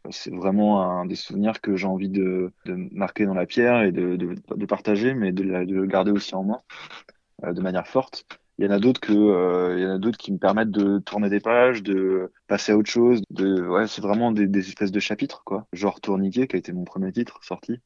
C'est 0.09 0.35
vraiment 0.35 0.83
un 0.83 1.05
des 1.05 1.15
souvenirs 1.15 1.61
que 1.61 1.77
j'ai 1.77 1.87
envie 1.87 2.09
de, 2.09 2.53
marquer 2.67 3.27
dans 3.27 3.35
la 3.35 3.47
pierre 3.47 3.83
et 3.83 3.93
de, 3.93 4.17
de, 4.17 4.67
partager, 4.67 5.13
mais 5.15 5.33
de, 5.33 5.43
le 5.43 5.87
garder 5.87 6.11
aussi 6.11 6.35
en 6.35 6.43
moi 6.43 6.63
euh, 7.45 7.53
de 7.53 7.61
manière 7.61 7.87
forte. 7.87 8.25
Il 8.59 8.65
y 8.65 8.69
en 8.69 8.71
a 8.71 8.79
d'autres 8.79 9.01
que, 9.01 9.13
euh, 9.13 9.79
il 9.79 9.83
y 9.83 9.87
en 9.87 9.95
a 9.95 9.99
d'autres 9.99 10.19
qui 10.19 10.33
me 10.33 10.39
permettent 10.39 10.71
de 10.71 10.99
tourner 10.99 11.29
des 11.29 11.41
pages, 11.41 11.83
de 11.83 12.33
passer 12.47 12.73
à 12.73 12.77
autre 12.77 12.91
chose. 12.91 13.23
De, 13.31 13.67
ouais, 13.67 13.87
c'est 13.87 14.03
vraiment 14.03 14.33
des, 14.33 14.59
espèces 14.59 14.93
de 14.93 15.01
chapitres, 15.01 15.43
quoi. 15.45 15.67
Genre 15.73 16.01
Tourniquet, 16.01 16.47
qui 16.47 16.57
a 16.57 16.59
été 16.59 16.73
mon 16.73 16.85
premier 16.85 17.13
titre 17.13 17.39
sorti. 17.43 17.81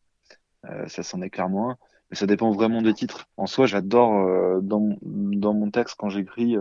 Euh, 0.66 0.86
ça 0.88 1.02
s'en 1.02 1.20
est 1.20 1.30
clairement 1.30 1.70
un. 1.70 1.76
Mais 2.10 2.16
ça 2.16 2.26
dépend 2.26 2.50
vraiment 2.52 2.82
des 2.82 2.94
titres. 2.94 3.26
En 3.36 3.46
soi, 3.46 3.66
j'adore 3.66 4.62
dans, 4.62 4.96
dans 5.02 5.54
mon 5.54 5.70
texte 5.70 5.96
quand 5.98 6.10
j'écris 6.10 6.56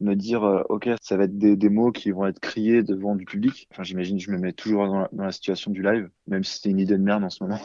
me 0.00 0.14
dire 0.14 0.42
ok 0.68 0.88
ça 1.00 1.16
va 1.16 1.24
être 1.24 1.38
des, 1.38 1.56
des, 1.56 1.68
mots 1.68 1.92
qui 1.92 2.10
vont 2.10 2.26
être 2.26 2.40
criés 2.40 2.82
devant 2.82 3.14
du 3.16 3.24
public. 3.24 3.68
Enfin 3.72 3.82
j'imagine 3.82 4.18
je 4.18 4.30
me 4.30 4.38
mets 4.38 4.52
toujours 4.52 4.86
dans 4.86 5.00
la, 5.00 5.08
dans 5.12 5.24
la 5.24 5.32
situation 5.32 5.70
du 5.70 5.82
live 5.82 6.08
même 6.26 6.44
si 6.44 6.60
c'est 6.60 6.70
une 6.70 6.78
idée 6.78 6.96
de 6.96 7.02
merde 7.02 7.24
en 7.24 7.30
ce 7.30 7.42
moment. 7.42 7.60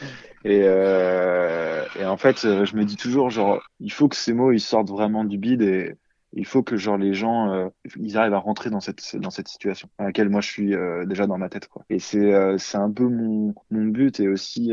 Et, 0.44 0.62
euh, 0.64 1.84
et 2.00 2.04
en 2.04 2.16
fait 2.16 2.40
je 2.40 2.76
me 2.76 2.84
dis 2.84 2.96
toujours 2.96 3.30
genre 3.30 3.62
il 3.78 3.92
faut 3.92 4.08
que 4.08 4.16
ces 4.16 4.32
mots 4.32 4.50
ils 4.50 4.60
sortent 4.60 4.90
vraiment 4.90 5.24
du 5.24 5.38
bide 5.38 5.62
et 5.62 5.94
il 6.32 6.44
faut 6.46 6.64
que 6.64 6.76
genre 6.76 6.96
les 6.96 7.14
gens 7.14 7.52
euh, 7.52 7.68
ils 7.96 8.16
arrivent 8.16 8.34
à 8.34 8.38
rentrer 8.38 8.68
dans 8.68 8.80
cette 8.80 9.14
dans 9.14 9.30
cette 9.30 9.46
situation 9.46 9.88
à 9.98 10.04
laquelle 10.04 10.28
moi 10.28 10.40
je 10.40 10.48
suis 10.48 10.74
déjà 11.06 11.28
dans 11.28 11.38
ma 11.38 11.48
tête 11.48 11.68
quoi. 11.68 11.84
Et 11.90 12.00
c'est 12.00 12.58
c'est 12.58 12.78
un 12.78 12.90
peu 12.90 13.06
mon 13.06 13.54
mon 13.70 13.84
but 13.84 14.18
et 14.18 14.26
aussi 14.26 14.72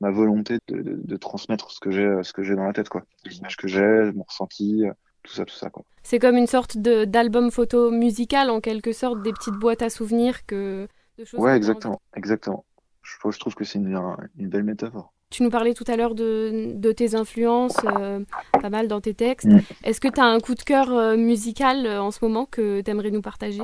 ma 0.00 0.10
volonté 0.12 0.58
de, 0.68 0.82
de, 0.82 1.00
de 1.02 1.16
transmettre 1.16 1.72
ce 1.72 1.80
que 1.80 1.90
j'ai 1.90 2.20
ce 2.22 2.32
que 2.32 2.44
j'ai 2.44 2.54
dans 2.54 2.66
la 2.66 2.72
tête 2.72 2.88
quoi. 2.88 3.02
Les 3.24 3.38
images 3.38 3.56
que 3.56 3.66
j'ai 3.66 4.12
mon 4.14 4.22
ressenti 4.22 4.84
tout 5.26 5.34
ça 5.34 5.44
tout 5.44 5.54
ça 5.54 5.70
quoi 5.70 5.84
c'est 6.02 6.18
comme 6.18 6.36
une 6.36 6.46
sorte 6.46 6.78
d'album 6.78 7.50
photo 7.50 7.90
musical 7.90 8.50
en 8.50 8.60
quelque 8.60 8.92
sorte 8.92 9.22
des 9.22 9.32
petites 9.32 9.54
boîtes 9.54 9.82
à 9.82 9.90
souvenirs 9.90 10.46
que 10.46 10.88
de 11.18 11.24
choses 11.24 11.40
ouais 11.40 11.56
exactement 11.56 12.00
exactement 12.14 12.64
je, 13.02 13.30
je, 13.30 13.38
trouve 13.38 13.54
que 13.54 13.64
c'est 13.64 13.78
une, 13.78 14.00
une 14.38 14.48
belle 14.48 14.64
métaphore 14.64 15.12
tu 15.30 15.42
nous 15.42 15.50
parlais 15.50 15.74
tout 15.74 15.84
à 15.88 15.96
l'heure 15.96 16.14
de, 16.14 16.72
de, 16.74 16.92
tes 16.92 17.14
influences, 17.16 17.76
euh, 17.84 18.20
pas 18.52 18.70
mal 18.70 18.86
dans 18.86 19.00
tes 19.00 19.12
textes. 19.12 19.48
Mm. 19.48 19.60
Est-ce 19.82 20.00
que 20.00 20.08
tu 20.08 20.20
as 20.20 20.24
un 20.24 20.38
coup 20.38 20.54
de 20.54 20.62
cœur 20.62 20.92
euh, 20.92 21.16
musical 21.16 21.84
euh, 21.84 22.00
en 22.00 22.12
ce 22.12 22.18
moment 22.22 22.46
que 22.46 22.80
tu 22.80 22.90
aimerais 22.90 23.10
nous 23.10 23.22
partager? 23.22 23.62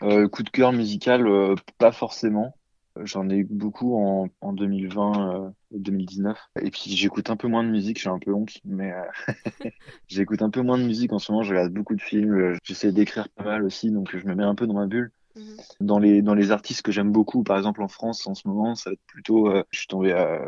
Coup 0.00 0.42
de 0.44 0.50
cœur 0.50 0.72
musical, 0.72 1.26
pas 1.78 1.90
forcément. 1.90 2.54
J'en 3.04 3.28
ai 3.28 3.36
eu 3.36 3.44
beaucoup 3.44 3.96
en, 3.96 4.28
en 4.40 4.52
2020 4.52 5.34
euh, 5.34 5.50
2019. 5.72 6.38
Et 6.62 6.70
puis 6.70 6.90
j'écoute 6.90 7.30
un 7.30 7.36
peu 7.36 7.48
moins 7.48 7.64
de 7.64 7.70
musique, 7.70 8.00
j'ai 8.00 8.10
un 8.10 8.18
peu 8.18 8.32
honte, 8.32 8.58
mais 8.64 8.92
euh, 8.92 9.04
j'écoute 10.08 10.42
un 10.42 10.50
peu 10.50 10.62
moins 10.62 10.78
de 10.78 10.84
musique 10.84 11.12
en 11.12 11.18
ce 11.18 11.32
moment. 11.32 11.42
Je 11.42 11.50
regarde 11.50 11.72
beaucoup 11.72 11.94
de 11.94 12.02
films, 12.02 12.56
j'essaie 12.62 12.92
d'écrire 12.92 13.28
pas 13.30 13.44
mal 13.44 13.64
aussi, 13.64 13.90
donc 13.90 14.16
je 14.16 14.26
me 14.26 14.34
mets 14.34 14.44
un 14.44 14.54
peu 14.54 14.66
dans 14.66 14.74
ma 14.74 14.86
bulle. 14.86 15.12
Mhm. 15.38 15.56
Dans 15.80 15.98
les 15.98 16.22
dans 16.22 16.34
les 16.34 16.50
artistes 16.50 16.82
que 16.82 16.92
j'aime 16.92 17.12
beaucoup, 17.12 17.42
par 17.44 17.56
exemple 17.56 17.82
en 17.82 17.88
France 17.88 18.26
en 18.26 18.34
ce 18.34 18.48
moment, 18.48 18.74
ça 18.74 18.90
va 18.90 18.94
être 18.94 19.06
plutôt. 19.06 19.48
Euh, 19.48 19.62
je 19.70 19.78
suis 19.78 19.88
tombé 19.88 20.12
euh, 20.12 20.38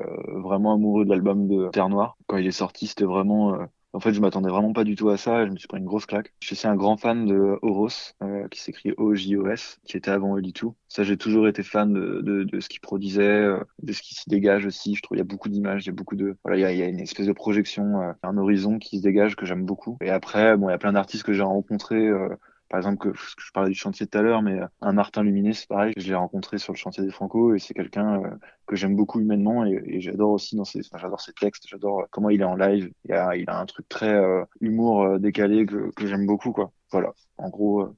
vraiment 0.40 0.75
amoureux 0.75 1.04
de 1.04 1.11
l'album 1.11 1.47
de 1.47 1.69
Terre 1.71 1.88
Noire 1.88 2.16
quand 2.26 2.37
il 2.38 2.47
est 2.47 2.50
sorti. 2.50 2.87
C'était 2.87 3.04
vraiment 3.04 3.54
euh, 3.54 3.64
en 3.92 4.00
fait, 4.00 4.12
je 4.12 4.20
m'attendais 4.20 4.49
vraiment 4.49 4.73
pas 4.73 4.85
du 4.85 4.94
tout 4.94 5.09
à 5.11 5.16
ça 5.16 5.47
je 5.47 5.50
me 5.50 5.56
suis 5.56 5.68
pris 5.68 5.78
une 5.78 5.85
grosse 5.85 6.06
claque. 6.06 6.32
Je 6.40 6.54
suis 6.54 6.66
un 6.68 6.76
grand 6.76 6.97
fan 6.97 7.26
de 7.26 7.59
Horos, 7.62 7.88
euh, 8.23 8.47
qui 8.49 8.61
s'écrit 8.61 8.92
O-J-O-S, 8.97 9.80
qui 9.85 9.97
était 9.97 10.11
avant 10.11 10.37
Oli2. 10.38 10.75
Ça, 10.88 11.02
j'ai 11.02 11.16
toujours 11.16 11.49
été 11.49 11.62
fan 11.62 11.92
de, 11.92 12.20
de, 12.20 12.44
de 12.44 12.61
ce 12.61 12.68
qu'il 12.68 12.80
produisait, 12.80 13.23
euh, 13.23 13.61
de 13.82 13.92
ce 13.92 14.02
qui 14.02 14.14
se 14.14 14.28
dégage 14.28 14.66
aussi. 14.66 14.94
Je 14.94 15.02
trouve 15.02 15.16
il 15.16 15.20
y 15.20 15.23
a 15.23 15.25
beaucoup 15.25 15.49
d'images, 15.49 15.85
il 15.85 15.88
y 15.88 15.90
a 15.90 15.94
beaucoup 15.94 16.16
de, 16.16 16.37
voilà, 16.44 16.59
il 16.59 16.61
y 16.61 16.64
a, 16.64 16.73
il 16.73 16.78
y 16.78 16.82
a 16.82 16.87
une 16.87 17.00
espèce 17.00 17.26
de 17.26 17.32
projection, 17.32 18.00
euh, 18.02 18.12
un 18.23 18.37
horizon 18.37 18.78
qui 18.78 18.99
se 18.99 19.02
dégage 19.02 19.37
que 19.37 19.47
j'aime 19.47 19.64
beaucoup. 19.64 19.97
Et 20.00 20.11
après, 20.11 20.56
bon, 20.56 20.68
il 20.68 20.73
y 20.73 20.75
a 20.75 20.78
plein 20.78 20.92
d'artistes 20.92 21.25
que 21.25 21.32
j'ai 21.32 21.42
rencontrés 21.42 22.06
euh, 22.06 22.28
par 22.70 22.78
exemple, 22.78 22.98
que, 22.98 23.18
je 23.18 23.50
parlais 23.52 23.70
du 23.70 23.74
chantier 23.74 24.06
tout 24.06 24.16
à 24.16 24.22
l'heure, 24.22 24.42
mais 24.42 24.60
euh, 24.60 24.66
un 24.80 24.92
Martin 24.92 25.24
Luminet, 25.24 25.52
c'est 25.52 25.68
pareil, 25.68 25.92
je 25.96 26.06
l'ai 26.06 26.14
rencontré 26.14 26.56
sur 26.56 26.72
le 26.72 26.78
chantier 26.78 27.02
des 27.02 27.10
Franco 27.10 27.52
et 27.52 27.58
c'est 27.58 27.74
quelqu'un 27.74 28.22
euh, 28.22 28.28
que 28.66 28.76
j'aime 28.76 28.94
beaucoup 28.94 29.20
humainement 29.20 29.66
et, 29.66 30.00
j'adore 30.00 30.30
aussi 30.30 30.54
dans 30.54 30.64
ses, 30.64 30.80
enfin, 30.86 30.98
j'adore 30.98 31.20
ses 31.20 31.32
textes, 31.32 31.64
j'adore 31.66 32.02
euh, 32.02 32.04
comment 32.12 32.30
il 32.30 32.40
est 32.40 32.44
en 32.44 32.54
live. 32.54 32.92
Il 33.04 33.12
a, 33.12 33.58
un 33.58 33.66
truc 33.66 33.88
très 33.88 34.16
humour 34.60 35.18
décalé 35.18 35.66
que, 35.66 35.90
j'aime 36.06 36.26
beaucoup, 36.26 36.52
quoi. 36.52 36.70
Voilà. 36.92 37.12
En 37.38 37.48
gros, 37.48 37.88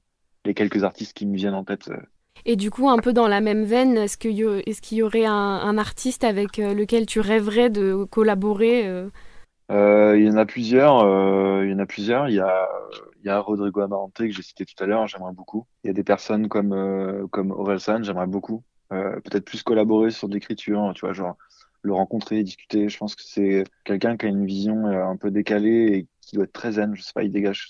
les 0.43 0.55
quelques 0.55 0.83
artistes 0.83 1.13
qui 1.13 1.27
me 1.27 1.35
viennent 1.35 1.53
en 1.53 1.63
tête. 1.63 1.91
Et 2.45 2.55
du 2.55 2.71
coup, 2.71 2.89
un 2.89 2.97
peu 2.97 3.13
dans 3.13 3.27
la 3.27 3.41
même 3.41 3.63
veine, 3.63 3.95
est-ce 3.97 4.17
qu'il 4.17 4.31
y, 4.31 5.03
aurait 5.03 5.25
un, 5.25 5.77
artiste 5.77 6.23
avec 6.23 6.57
lequel 6.57 7.05
tu 7.05 7.19
rêverais 7.19 7.69
de 7.69 8.05
collaborer 8.05 9.07
euh, 9.73 10.17
Il 10.17 10.25
y 10.25 10.29
en 10.29 10.37
a 10.37 10.45
plusieurs. 10.45 11.63
il 11.63 11.71
y 11.71 11.73
en 11.73 11.79
a 11.79 11.85
plusieurs. 11.85 12.29
Il 12.29 12.35
y 12.35 12.39
a 12.39 13.39
Rodrigo 13.39 13.81
Amarante 13.81 14.13
que 14.13 14.29
j'ai 14.29 14.41
cité 14.41 14.65
tout 14.65 14.81
à 14.83 14.87
l'heure, 14.87 15.07
j'aimerais 15.07 15.33
beaucoup. 15.33 15.65
Il 15.83 15.87
y 15.87 15.89
a 15.89 15.93
des 15.93 16.03
personnes 16.03 16.49
comme 16.49 16.73
euh, 16.73 17.27
comme 17.27 17.51
Orelsan, 17.51 18.03
j'aimerais 18.03 18.27
beaucoup. 18.27 18.63
Euh, 18.91 19.19
peut-être 19.21 19.45
plus 19.45 19.63
collaborer 19.63 20.11
sur 20.11 20.27
l'écriture, 20.27 20.91
tu 20.93 21.01
vois, 21.01 21.13
genre 21.13 21.37
le 21.81 21.93
rencontrer, 21.93 22.43
discuter. 22.43 22.89
Je 22.89 22.97
pense 22.97 23.15
que 23.15 23.23
c'est 23.23 23.63
quelqu'un 23.83 24.17
qui 24.17 24.25
a 24.25 24.29
une 24.29 24.45
vision 24.45 24.87
euh, 24.87 25.05
un 25.05 25.17
peu 25.17 25.31
décalée 25.31 25.87
et 25.93 26.07
qui 26.21 26.35
doit 26.35 26.45
être 26.45 26.53
très 26.53 26.73
zen. 26.73 26.95
Je 26.95 27.01
sais 27.01 27.13
pas, 27.13 27.23
il 27.23 27.31
dégage, 27.31 27.67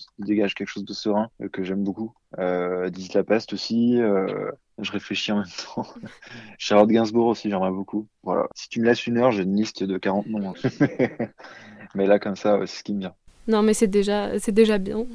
quelque 0.56 0.68
chose 0.68 0.86
de 0.86 0.94
serein 0.94 1.30
euh, 1.42 1.50
que 1.50 1.64
j'aime 1.64 1.84
beaucoup. 1.84 2.14
Euh, 2.40 2.90
la 3.14 3.24
peste 3.24 3.54
aussi. 3.54 4.02
Euh, 4.02 4.52
je 4.80 4.92
réfléchis 4.92 5.32
en 5.32 5.38
même 5.38 5.46
temps. 5.76 5.86
Charlotte 6.58 6.90
Gainsbourg 6.90 7.28
aussi, 7.28 7.50
j'aimerais 7.50 7.72
beaucoup. 7.72 8.08
Voilà. 8.24 8.48
Si 8.56 8.70
tu 8.70 8.80
me 8.80 8.86
laisses 8.86 9.06
une 9.06 9.18
heure, 9.18 9.32
j'ai 9.32 9.44
une 9.44 9.56
liste 9.56 9.84
de 9.84 9.98
40 9.98 10.28
noms. 10.28 10.54
mais 11.96 12.06
là, 12.06 12.20
comme 12.20 12.36
ça, 12.36 12.60
c'est 12.66 12.78
ce 12.78 12.84
qui 12.84 12.94
me 12.94 13.00
vient. 13.00 13.14
Non, 13.48 13.62
mais 13.62 13.74
c'est 13.74 13.88
déjà, 13.88 14.40
c'est 14.40 14.52
déjà 14.52 14.78
bien. 14.78 15.06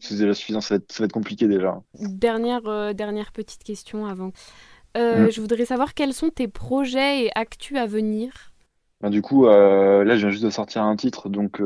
C'est 0.00 0.16
déjà 0.16 0.34
suffisant, 0.34 0.60
ça 0.60 0.74
va, 0.74 0.76
être, 0.76 0.92
ça 0.92 1.02
va 1.02 1.04
être 1.06 1.12
compliqué 1.12 1.46
déjà. 1.46 1.80
Dernière, 1.98 2.66
euh, 2.66 2.92
dernière 2.92 3.32
petite 3.32 3.64
question 3.64 4.06
avant. 4.06 4.32
Euh, 4.96 5.26
mm. 5.26 5.30
Je 5.30 5.40
voudrais 5.40 5.64
savoir 5.64 5.94
quels 5.94 6.12
sont 6.12 6.30
tes 6.30 6.48
projets 6.48 7.24
et 7.24 7.30
actus 7.34 7.78
à 7.78 7.86
venir. 7.86 8.52
Ben, 9.00 9.10
du 9.10 9.22
coup, 9.22 9.46
euh, 9.46 10.04
là, 10.04 10.16
je 10.16 10.20
viens 10.20 10.30
juste 10.30 10.44
de 10.44 10.50
sortir 10.50 10.82
un 10.82 10.96
titre, 10.96 11.28
donc, 11.28 11.60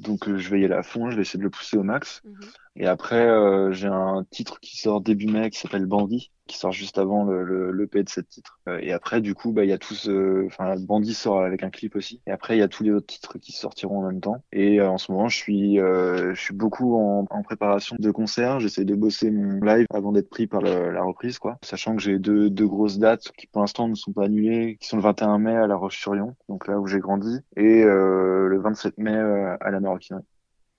donc 0.00 0.36
je 0.36 0.50
vais 0.50 0.60
y 0.60 0.64
aller 0.64 0.74
à 0.74 0.82
fond, 0.82 1.10
je 1.10 1.16
vais 1.16 1.22
essayer 1.22 1.38
de 1.38 1.44
le 1.44 1.50
pousser 1.50 1.76
au 1.76 1.82
max. 1.82 2.22
Mhm. 2.24 2.34
Et 2.76 2.86
après, 2.86 3.28
j'ai 3.72 3.88
un 3.88 4.24
titre 4.30 4.60
qui 4.60 4.78
sort 4.78 5.00
début 5.00 5.26
mai 5.26 5.50
qui 5.50 5.58
s'appelle 5.58 5.86
Bandit 5.86 6.30
qui 6.50 6.58
sort 6.58 6.72
juste 6.72 6.98
avant 6.98 7.24
le, 7.24 7.44
le, 7.44 7.70
le 7.70 7.86
P 7.86 8.02
de 8.02 8.08
cette 8.08 8.28
titre. 8.28 8.58
Euh, 8.68 8.80
et 8.82 8.92
après, 8.92 9.20
du 9.20 9.34
coup, 9.34 9.52
bah, 9.52 9.64
il 9.64 9.70
y 9.70 9.72
a 9.72 9.78
tous, 9.78 10.10
enfin, 10.46 10.74
Bandit 10.80 11.14
sort 11.14 11.42
avec 11.42 11.62
un 11.62 11.70
clip 11.70 11.94
aussi. 11.94 12.20
Et 12.26 12.32
après, 12.32 12.56
il 12.56 12.58
y 12.58 12.62
a 12.62 12.68
tous 12.68 12.82
les 12.82 12.90
autres 12.90 13.06
titres 13.06 13.38
qui 13.38 13.52
sortiront 13.52 14.00
en 14.00 14.06
même 14.08 14.20
temps. 14.20 14.42
Et 14.52 14.80
euh, 14.80 14.90
en 14.90 14.98
ce 14.98 15.12
moment, 15.12 15.28
je 15.28 15.36
suis, 15.36 15.78
euh, 15.78 16.34
je 16.34 16.40
suis 16.40 16.54
beaucoup 16.54 16.96
en, 16.96 17.24
en 17.30 17.42
préparation 17.42 17.94
de 17.98 18.10
concerts. 18.10 18.58
J'essaie 18.58 18.84
de 18.84 18.96
bosser 18.96 19.30
mon 19.30 19.60
live 19.60 19.86
avant 19.94 20.10
d'être 20.10 20.28
pris 20.28 20.48
par 20.48 20.60
la 20.60 21.02
reprise, 21.02 21.38
quoi. 21.38 21.56
Sachant 21.62 21.94
que 21.94 22.02
j'ai 22.02 22.18
deux, 22.18 22.50
deux 22.50 22.66
grosses 22.66 22.98
dates 22.98 23.30
qui, 23.38 23.46
pour 23.46 23.60
l'instant, 23.60 23.86
ne 23.86 23.94
sont 23.94 24.12
pas 24.12 24.24
annulées, 24.24 24.76
qui 24.80 24.88
sont 24.88 24.96
le 24.96 25.02
21 25.02 25.38
mai 25.38 25.54
à 25.54 25.68
La 25.68 25.76
Roche-sur-Yon, 25.76 26.34
donc 26.48 26.66
là 26.66 26.80
où 26.80 26.86
j'ai 26.86 26.98
grandi, 26.98 27.38
et 27.56 27.84
le 27.84 28.60
27 28.60 28.98
mai 28.98 29.14
à 29.14 29.70
la 29.70 29.80
Maroquinerie 29.90 30.24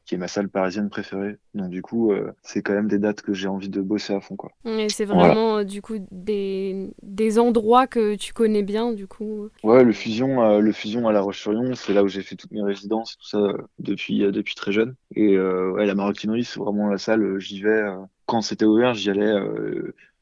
qui 0.05 0.15
est 0.15 0.17
ma 0.17 0.27
salle 0.27 0.49
parisienne 0.49 0.89
préférée. 0.89 1.37
Donc 1.53 1.69
du 1.69 1.81
coup, 1.81 2.11
euh, 2.11 2.31
c'est 2.41 2.61
quand 2.61 2.73
même 2.73 2.87
des 2.87 2.99
dates 2.99 3.21
que 3.21 3.33
j'ai 3.33 3.47
envie 3.47 3.69
de 3.69 3.81
bosser 3.81 4.13
à 4.13 4.19
fond, 4.19 4.35
quoi. 4.35 4.51
Et 4.65 4.89
c'est 4.89 5.05
vraiment 5.05 5.57
euh, 5.57 5.63
du 5.63 5.81
coup 5.81 5.95
des, 6.11 6.89
des 7.01 7.39
endroits 7.39 7.87
que 7.87 8.15
tu 8.15 8.33
connais 8.33 8.63
bien, 8.63 8.93
du 8.93 9.07
coup. 9.07 9.49
Ouais, 9.63 9.83
le 9.83 9.93
fusion, 9.93 10.43
euh, 10.43 10.59
le 10.59 10.71
fusion 10.71 11.07
à 11.07 11.11
La 11.11 11.21
Roche-sur-Yon, 11.21 11.75
c'est 11.75 11.93
là 11.93 12.03
où 12.03 12.07
j'ai 12.07 12.23
fait 12.23 12.35
toutes 12.35 12.51
mes 12.51 12.63
résidences 12.63 13.17
tout 13.17 13.27
ça 13.27 13.53
depuis 13.79 14.19
depuis 14.19 14.55
très 14.55 14.71
jeune. 14.71 14.95
Et 15.15 15.39
ouais, 15.39 15.85
la 15.85 15.95
maroquinerie, 15.95 16.43
c'est 16.43 16.59
vraiment 16.59 16.87
la 16.87 16.97
salle. 16.97 17.39
J'y 17.39 17.61
vais 17.61 17.81
quand 18.25 18.41
c'était 18.41 18.65
ouvert, 18.65 18.93
j'y 18.93 19.09
allais. 19.09 19.33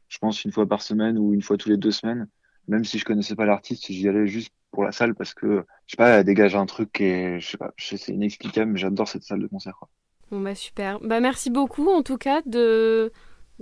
je 0.08 0.18
pense 0.20 0.44
une 0.44 0.52
fois 0.52 0.68
par 0.68 0.82
semaine 0.82 1.18
ou 1.18 1.34
une 1.34 1.42
fois 1.42 1.58
tous 1.58 1.70
les 1.70 1.78
deux 1.78 1.92
semaines. 1.92 2.28
Même 2.68 2.86
si 2.86 3.00
je 3.00 3.06
connaissais 3.06 3.36
pas 3.36 3.46
l'artiste, 3.46 3.92
j'y 3.92 4.08
allais 4.08 4.28
juste 4.28 4.54
pour 4.72 4.84
la 4.84 4.92
salle 4.92 5.16
parce 5.16 5.34
que 5.34 5.66
je 5.86 5.92
sais 5.92 5.98
pas, 5.98 6.10
elle 6.10 6.24
dégage 6.24 6.56
un 6.56 6.66
truc 6.66 7.02
est, 7.02 7.40
je 7.40 7.48
sais 7.48 7.58
pas, 7.58 7.74
c'est 7.78 8.10
inexplicable, 8.10 8.72
mais 8.72 8.80
j'adore 8.80 9.08
cette 9.08 9.24
salle 9.24 9.42
de 9.42 9.48
concert. 9.48 9.76
Quoi. 9.78 9.90
Bon 10.32 10.40
bah 10.40 10.56
super. 10.56 11.00
Bah 11.02 11.20
merci 11.20 11.50
beaucoup 11.50 11.90
en 11.90 12.04
tout 12.04 12.18
cas 12.18 12.42
de. 12.46 13.12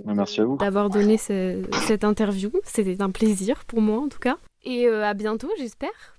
Bah, 0.04 0.12
merci 0.14 0.40
à 0.40 0.44
vous. 0.44 0.56
D'avoir 0.58 0.90
donné 0.90 1.16
ce, 1.16 1.64
cette 1.86 2.04
interview. 2.04 2.50
C'était 2.64 3.02
un 3.02 3.10
plaisir 3.10 3.64
pour 3.64 3.80
moi 3.80 3.98
en 3.98 4.08
tout 4.08 4.18
cas. 4.18 4.36
Et 4.64 4.86
euh, 4.86 5.04
à 5.04 5.14
bientôt, 5.14 5.50
j'espère. 5.58 6.18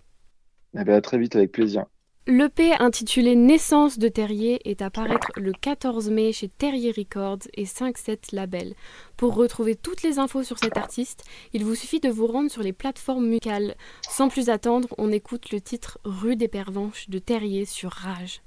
Eh 0.77 0.83
ben, 0.83 0.95
à 0.95 1.01
très 1.01 1.17
vite, 1.17 1.35
avec 1.35 1.51
plaisir. 1.51 1.85
L'EP 2.27 2.73
intitulé 2.79 3.35
Naissance 3.35 3.97
de 3.97 4.07
Terrier 4.07 4.59
est 4.69 4.83
à 4.83 4.91
paraître 4.91 5.31
le 5.35 5.51
14 5.51 6.11
mai 6.11 6.31
chez 6.31 6.47
Terrier 6.47 6.91
Records 6.95 7.47
et 7.55 7.63
5-7 7.63 8.35
Label. 8.35 8.75
Pour 9.17 9.33
retrouver 9.33 9.75
toutes 9.75 10.03
les 10.03 10.19
infos 10.19 10.43
sur 10.43 10.59
cet 10.59 10.77
artiste, 10.77 11.23
il 11.53 11.65
vous 11.65 11.75
suffit 11.75 11.99
de 11.99 12.09
vous 12.09 12.27
rendre 12.27 12.51
sur 12.51 12.61
les 12.61 12.73
plateformes 12.73 13.25
musicales. 13.25 13.75
Sans 14.07 14.27
plus 14.29 14.49
attendre, 14.49 14.89
on 14.97 15.11
écoute 15.11 15.51
le 15.51 15.59
titre 15.59 15.97
Rue 16.03 16.35
des 16.35 16.47
Pervenches 16.47 17.09
de 17.09 17.17
Terrier 17.17 17.65
sur 17.65 17.91
Rage. 17.91 18.41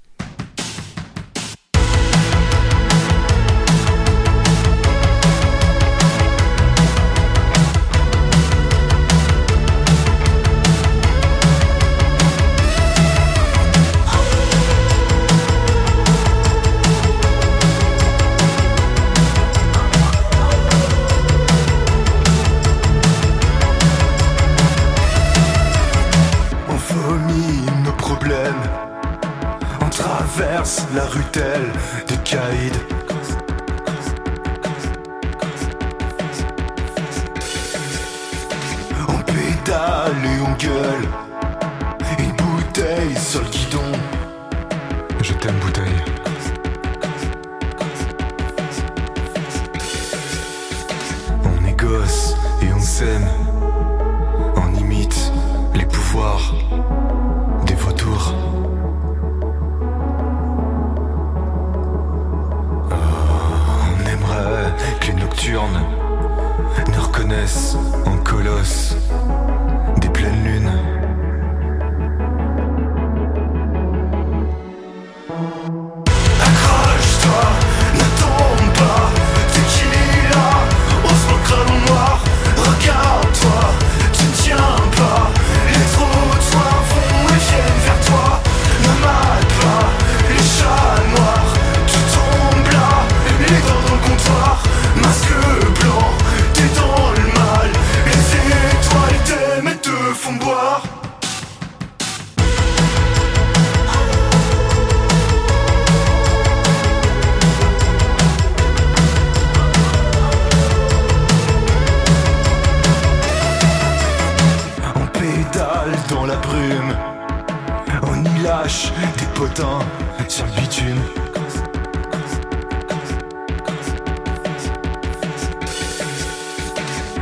On 118.03 118.23
y 118.23 118.43
lâche 118.43 118.91
des 119.17 119.25
potins 119.33 119.79
sur 120.27 120.45
le 120.45 120.51
bitume. 120.61 121.01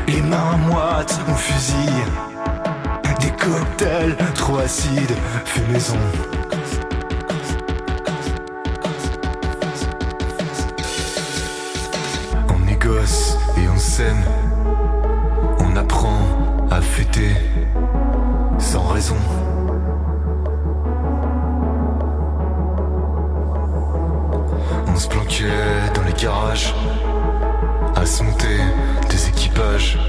Les 0.08 0.22
mains 0.22 0.58
moites, 0.58 1.20
on 1.27 1.36
fusille. 1.36 2.06
Des 3.20 3.32
cocktails 3.32 4.15
trop 4.36 4.60
acides, 4.60 5.15
fait 5.46 5.68
maison. 5.72 5.98
On 12.50 12.60
négocie 12.65 13.36
et 13.57 13.68
on 13.68 13.77
scène. 13.77 14.24
On 15.59 15.75
apprend 15.75 16.22
à 16.72 16.81
fêter 16.81 17.36
sans 18.72 18.88
raison. 18.88 19.18
On 24.88 24.96
se 24.96 25.10
planquait 25.10 25.48
dans 25.94 26.03
les 26.03 26.14
garages, 26.14 26.74
à 27.98 28.05
se 28.05 28.24
monter 28.24 28.60
des 29.10 29.27
équipages. 29.27 30.00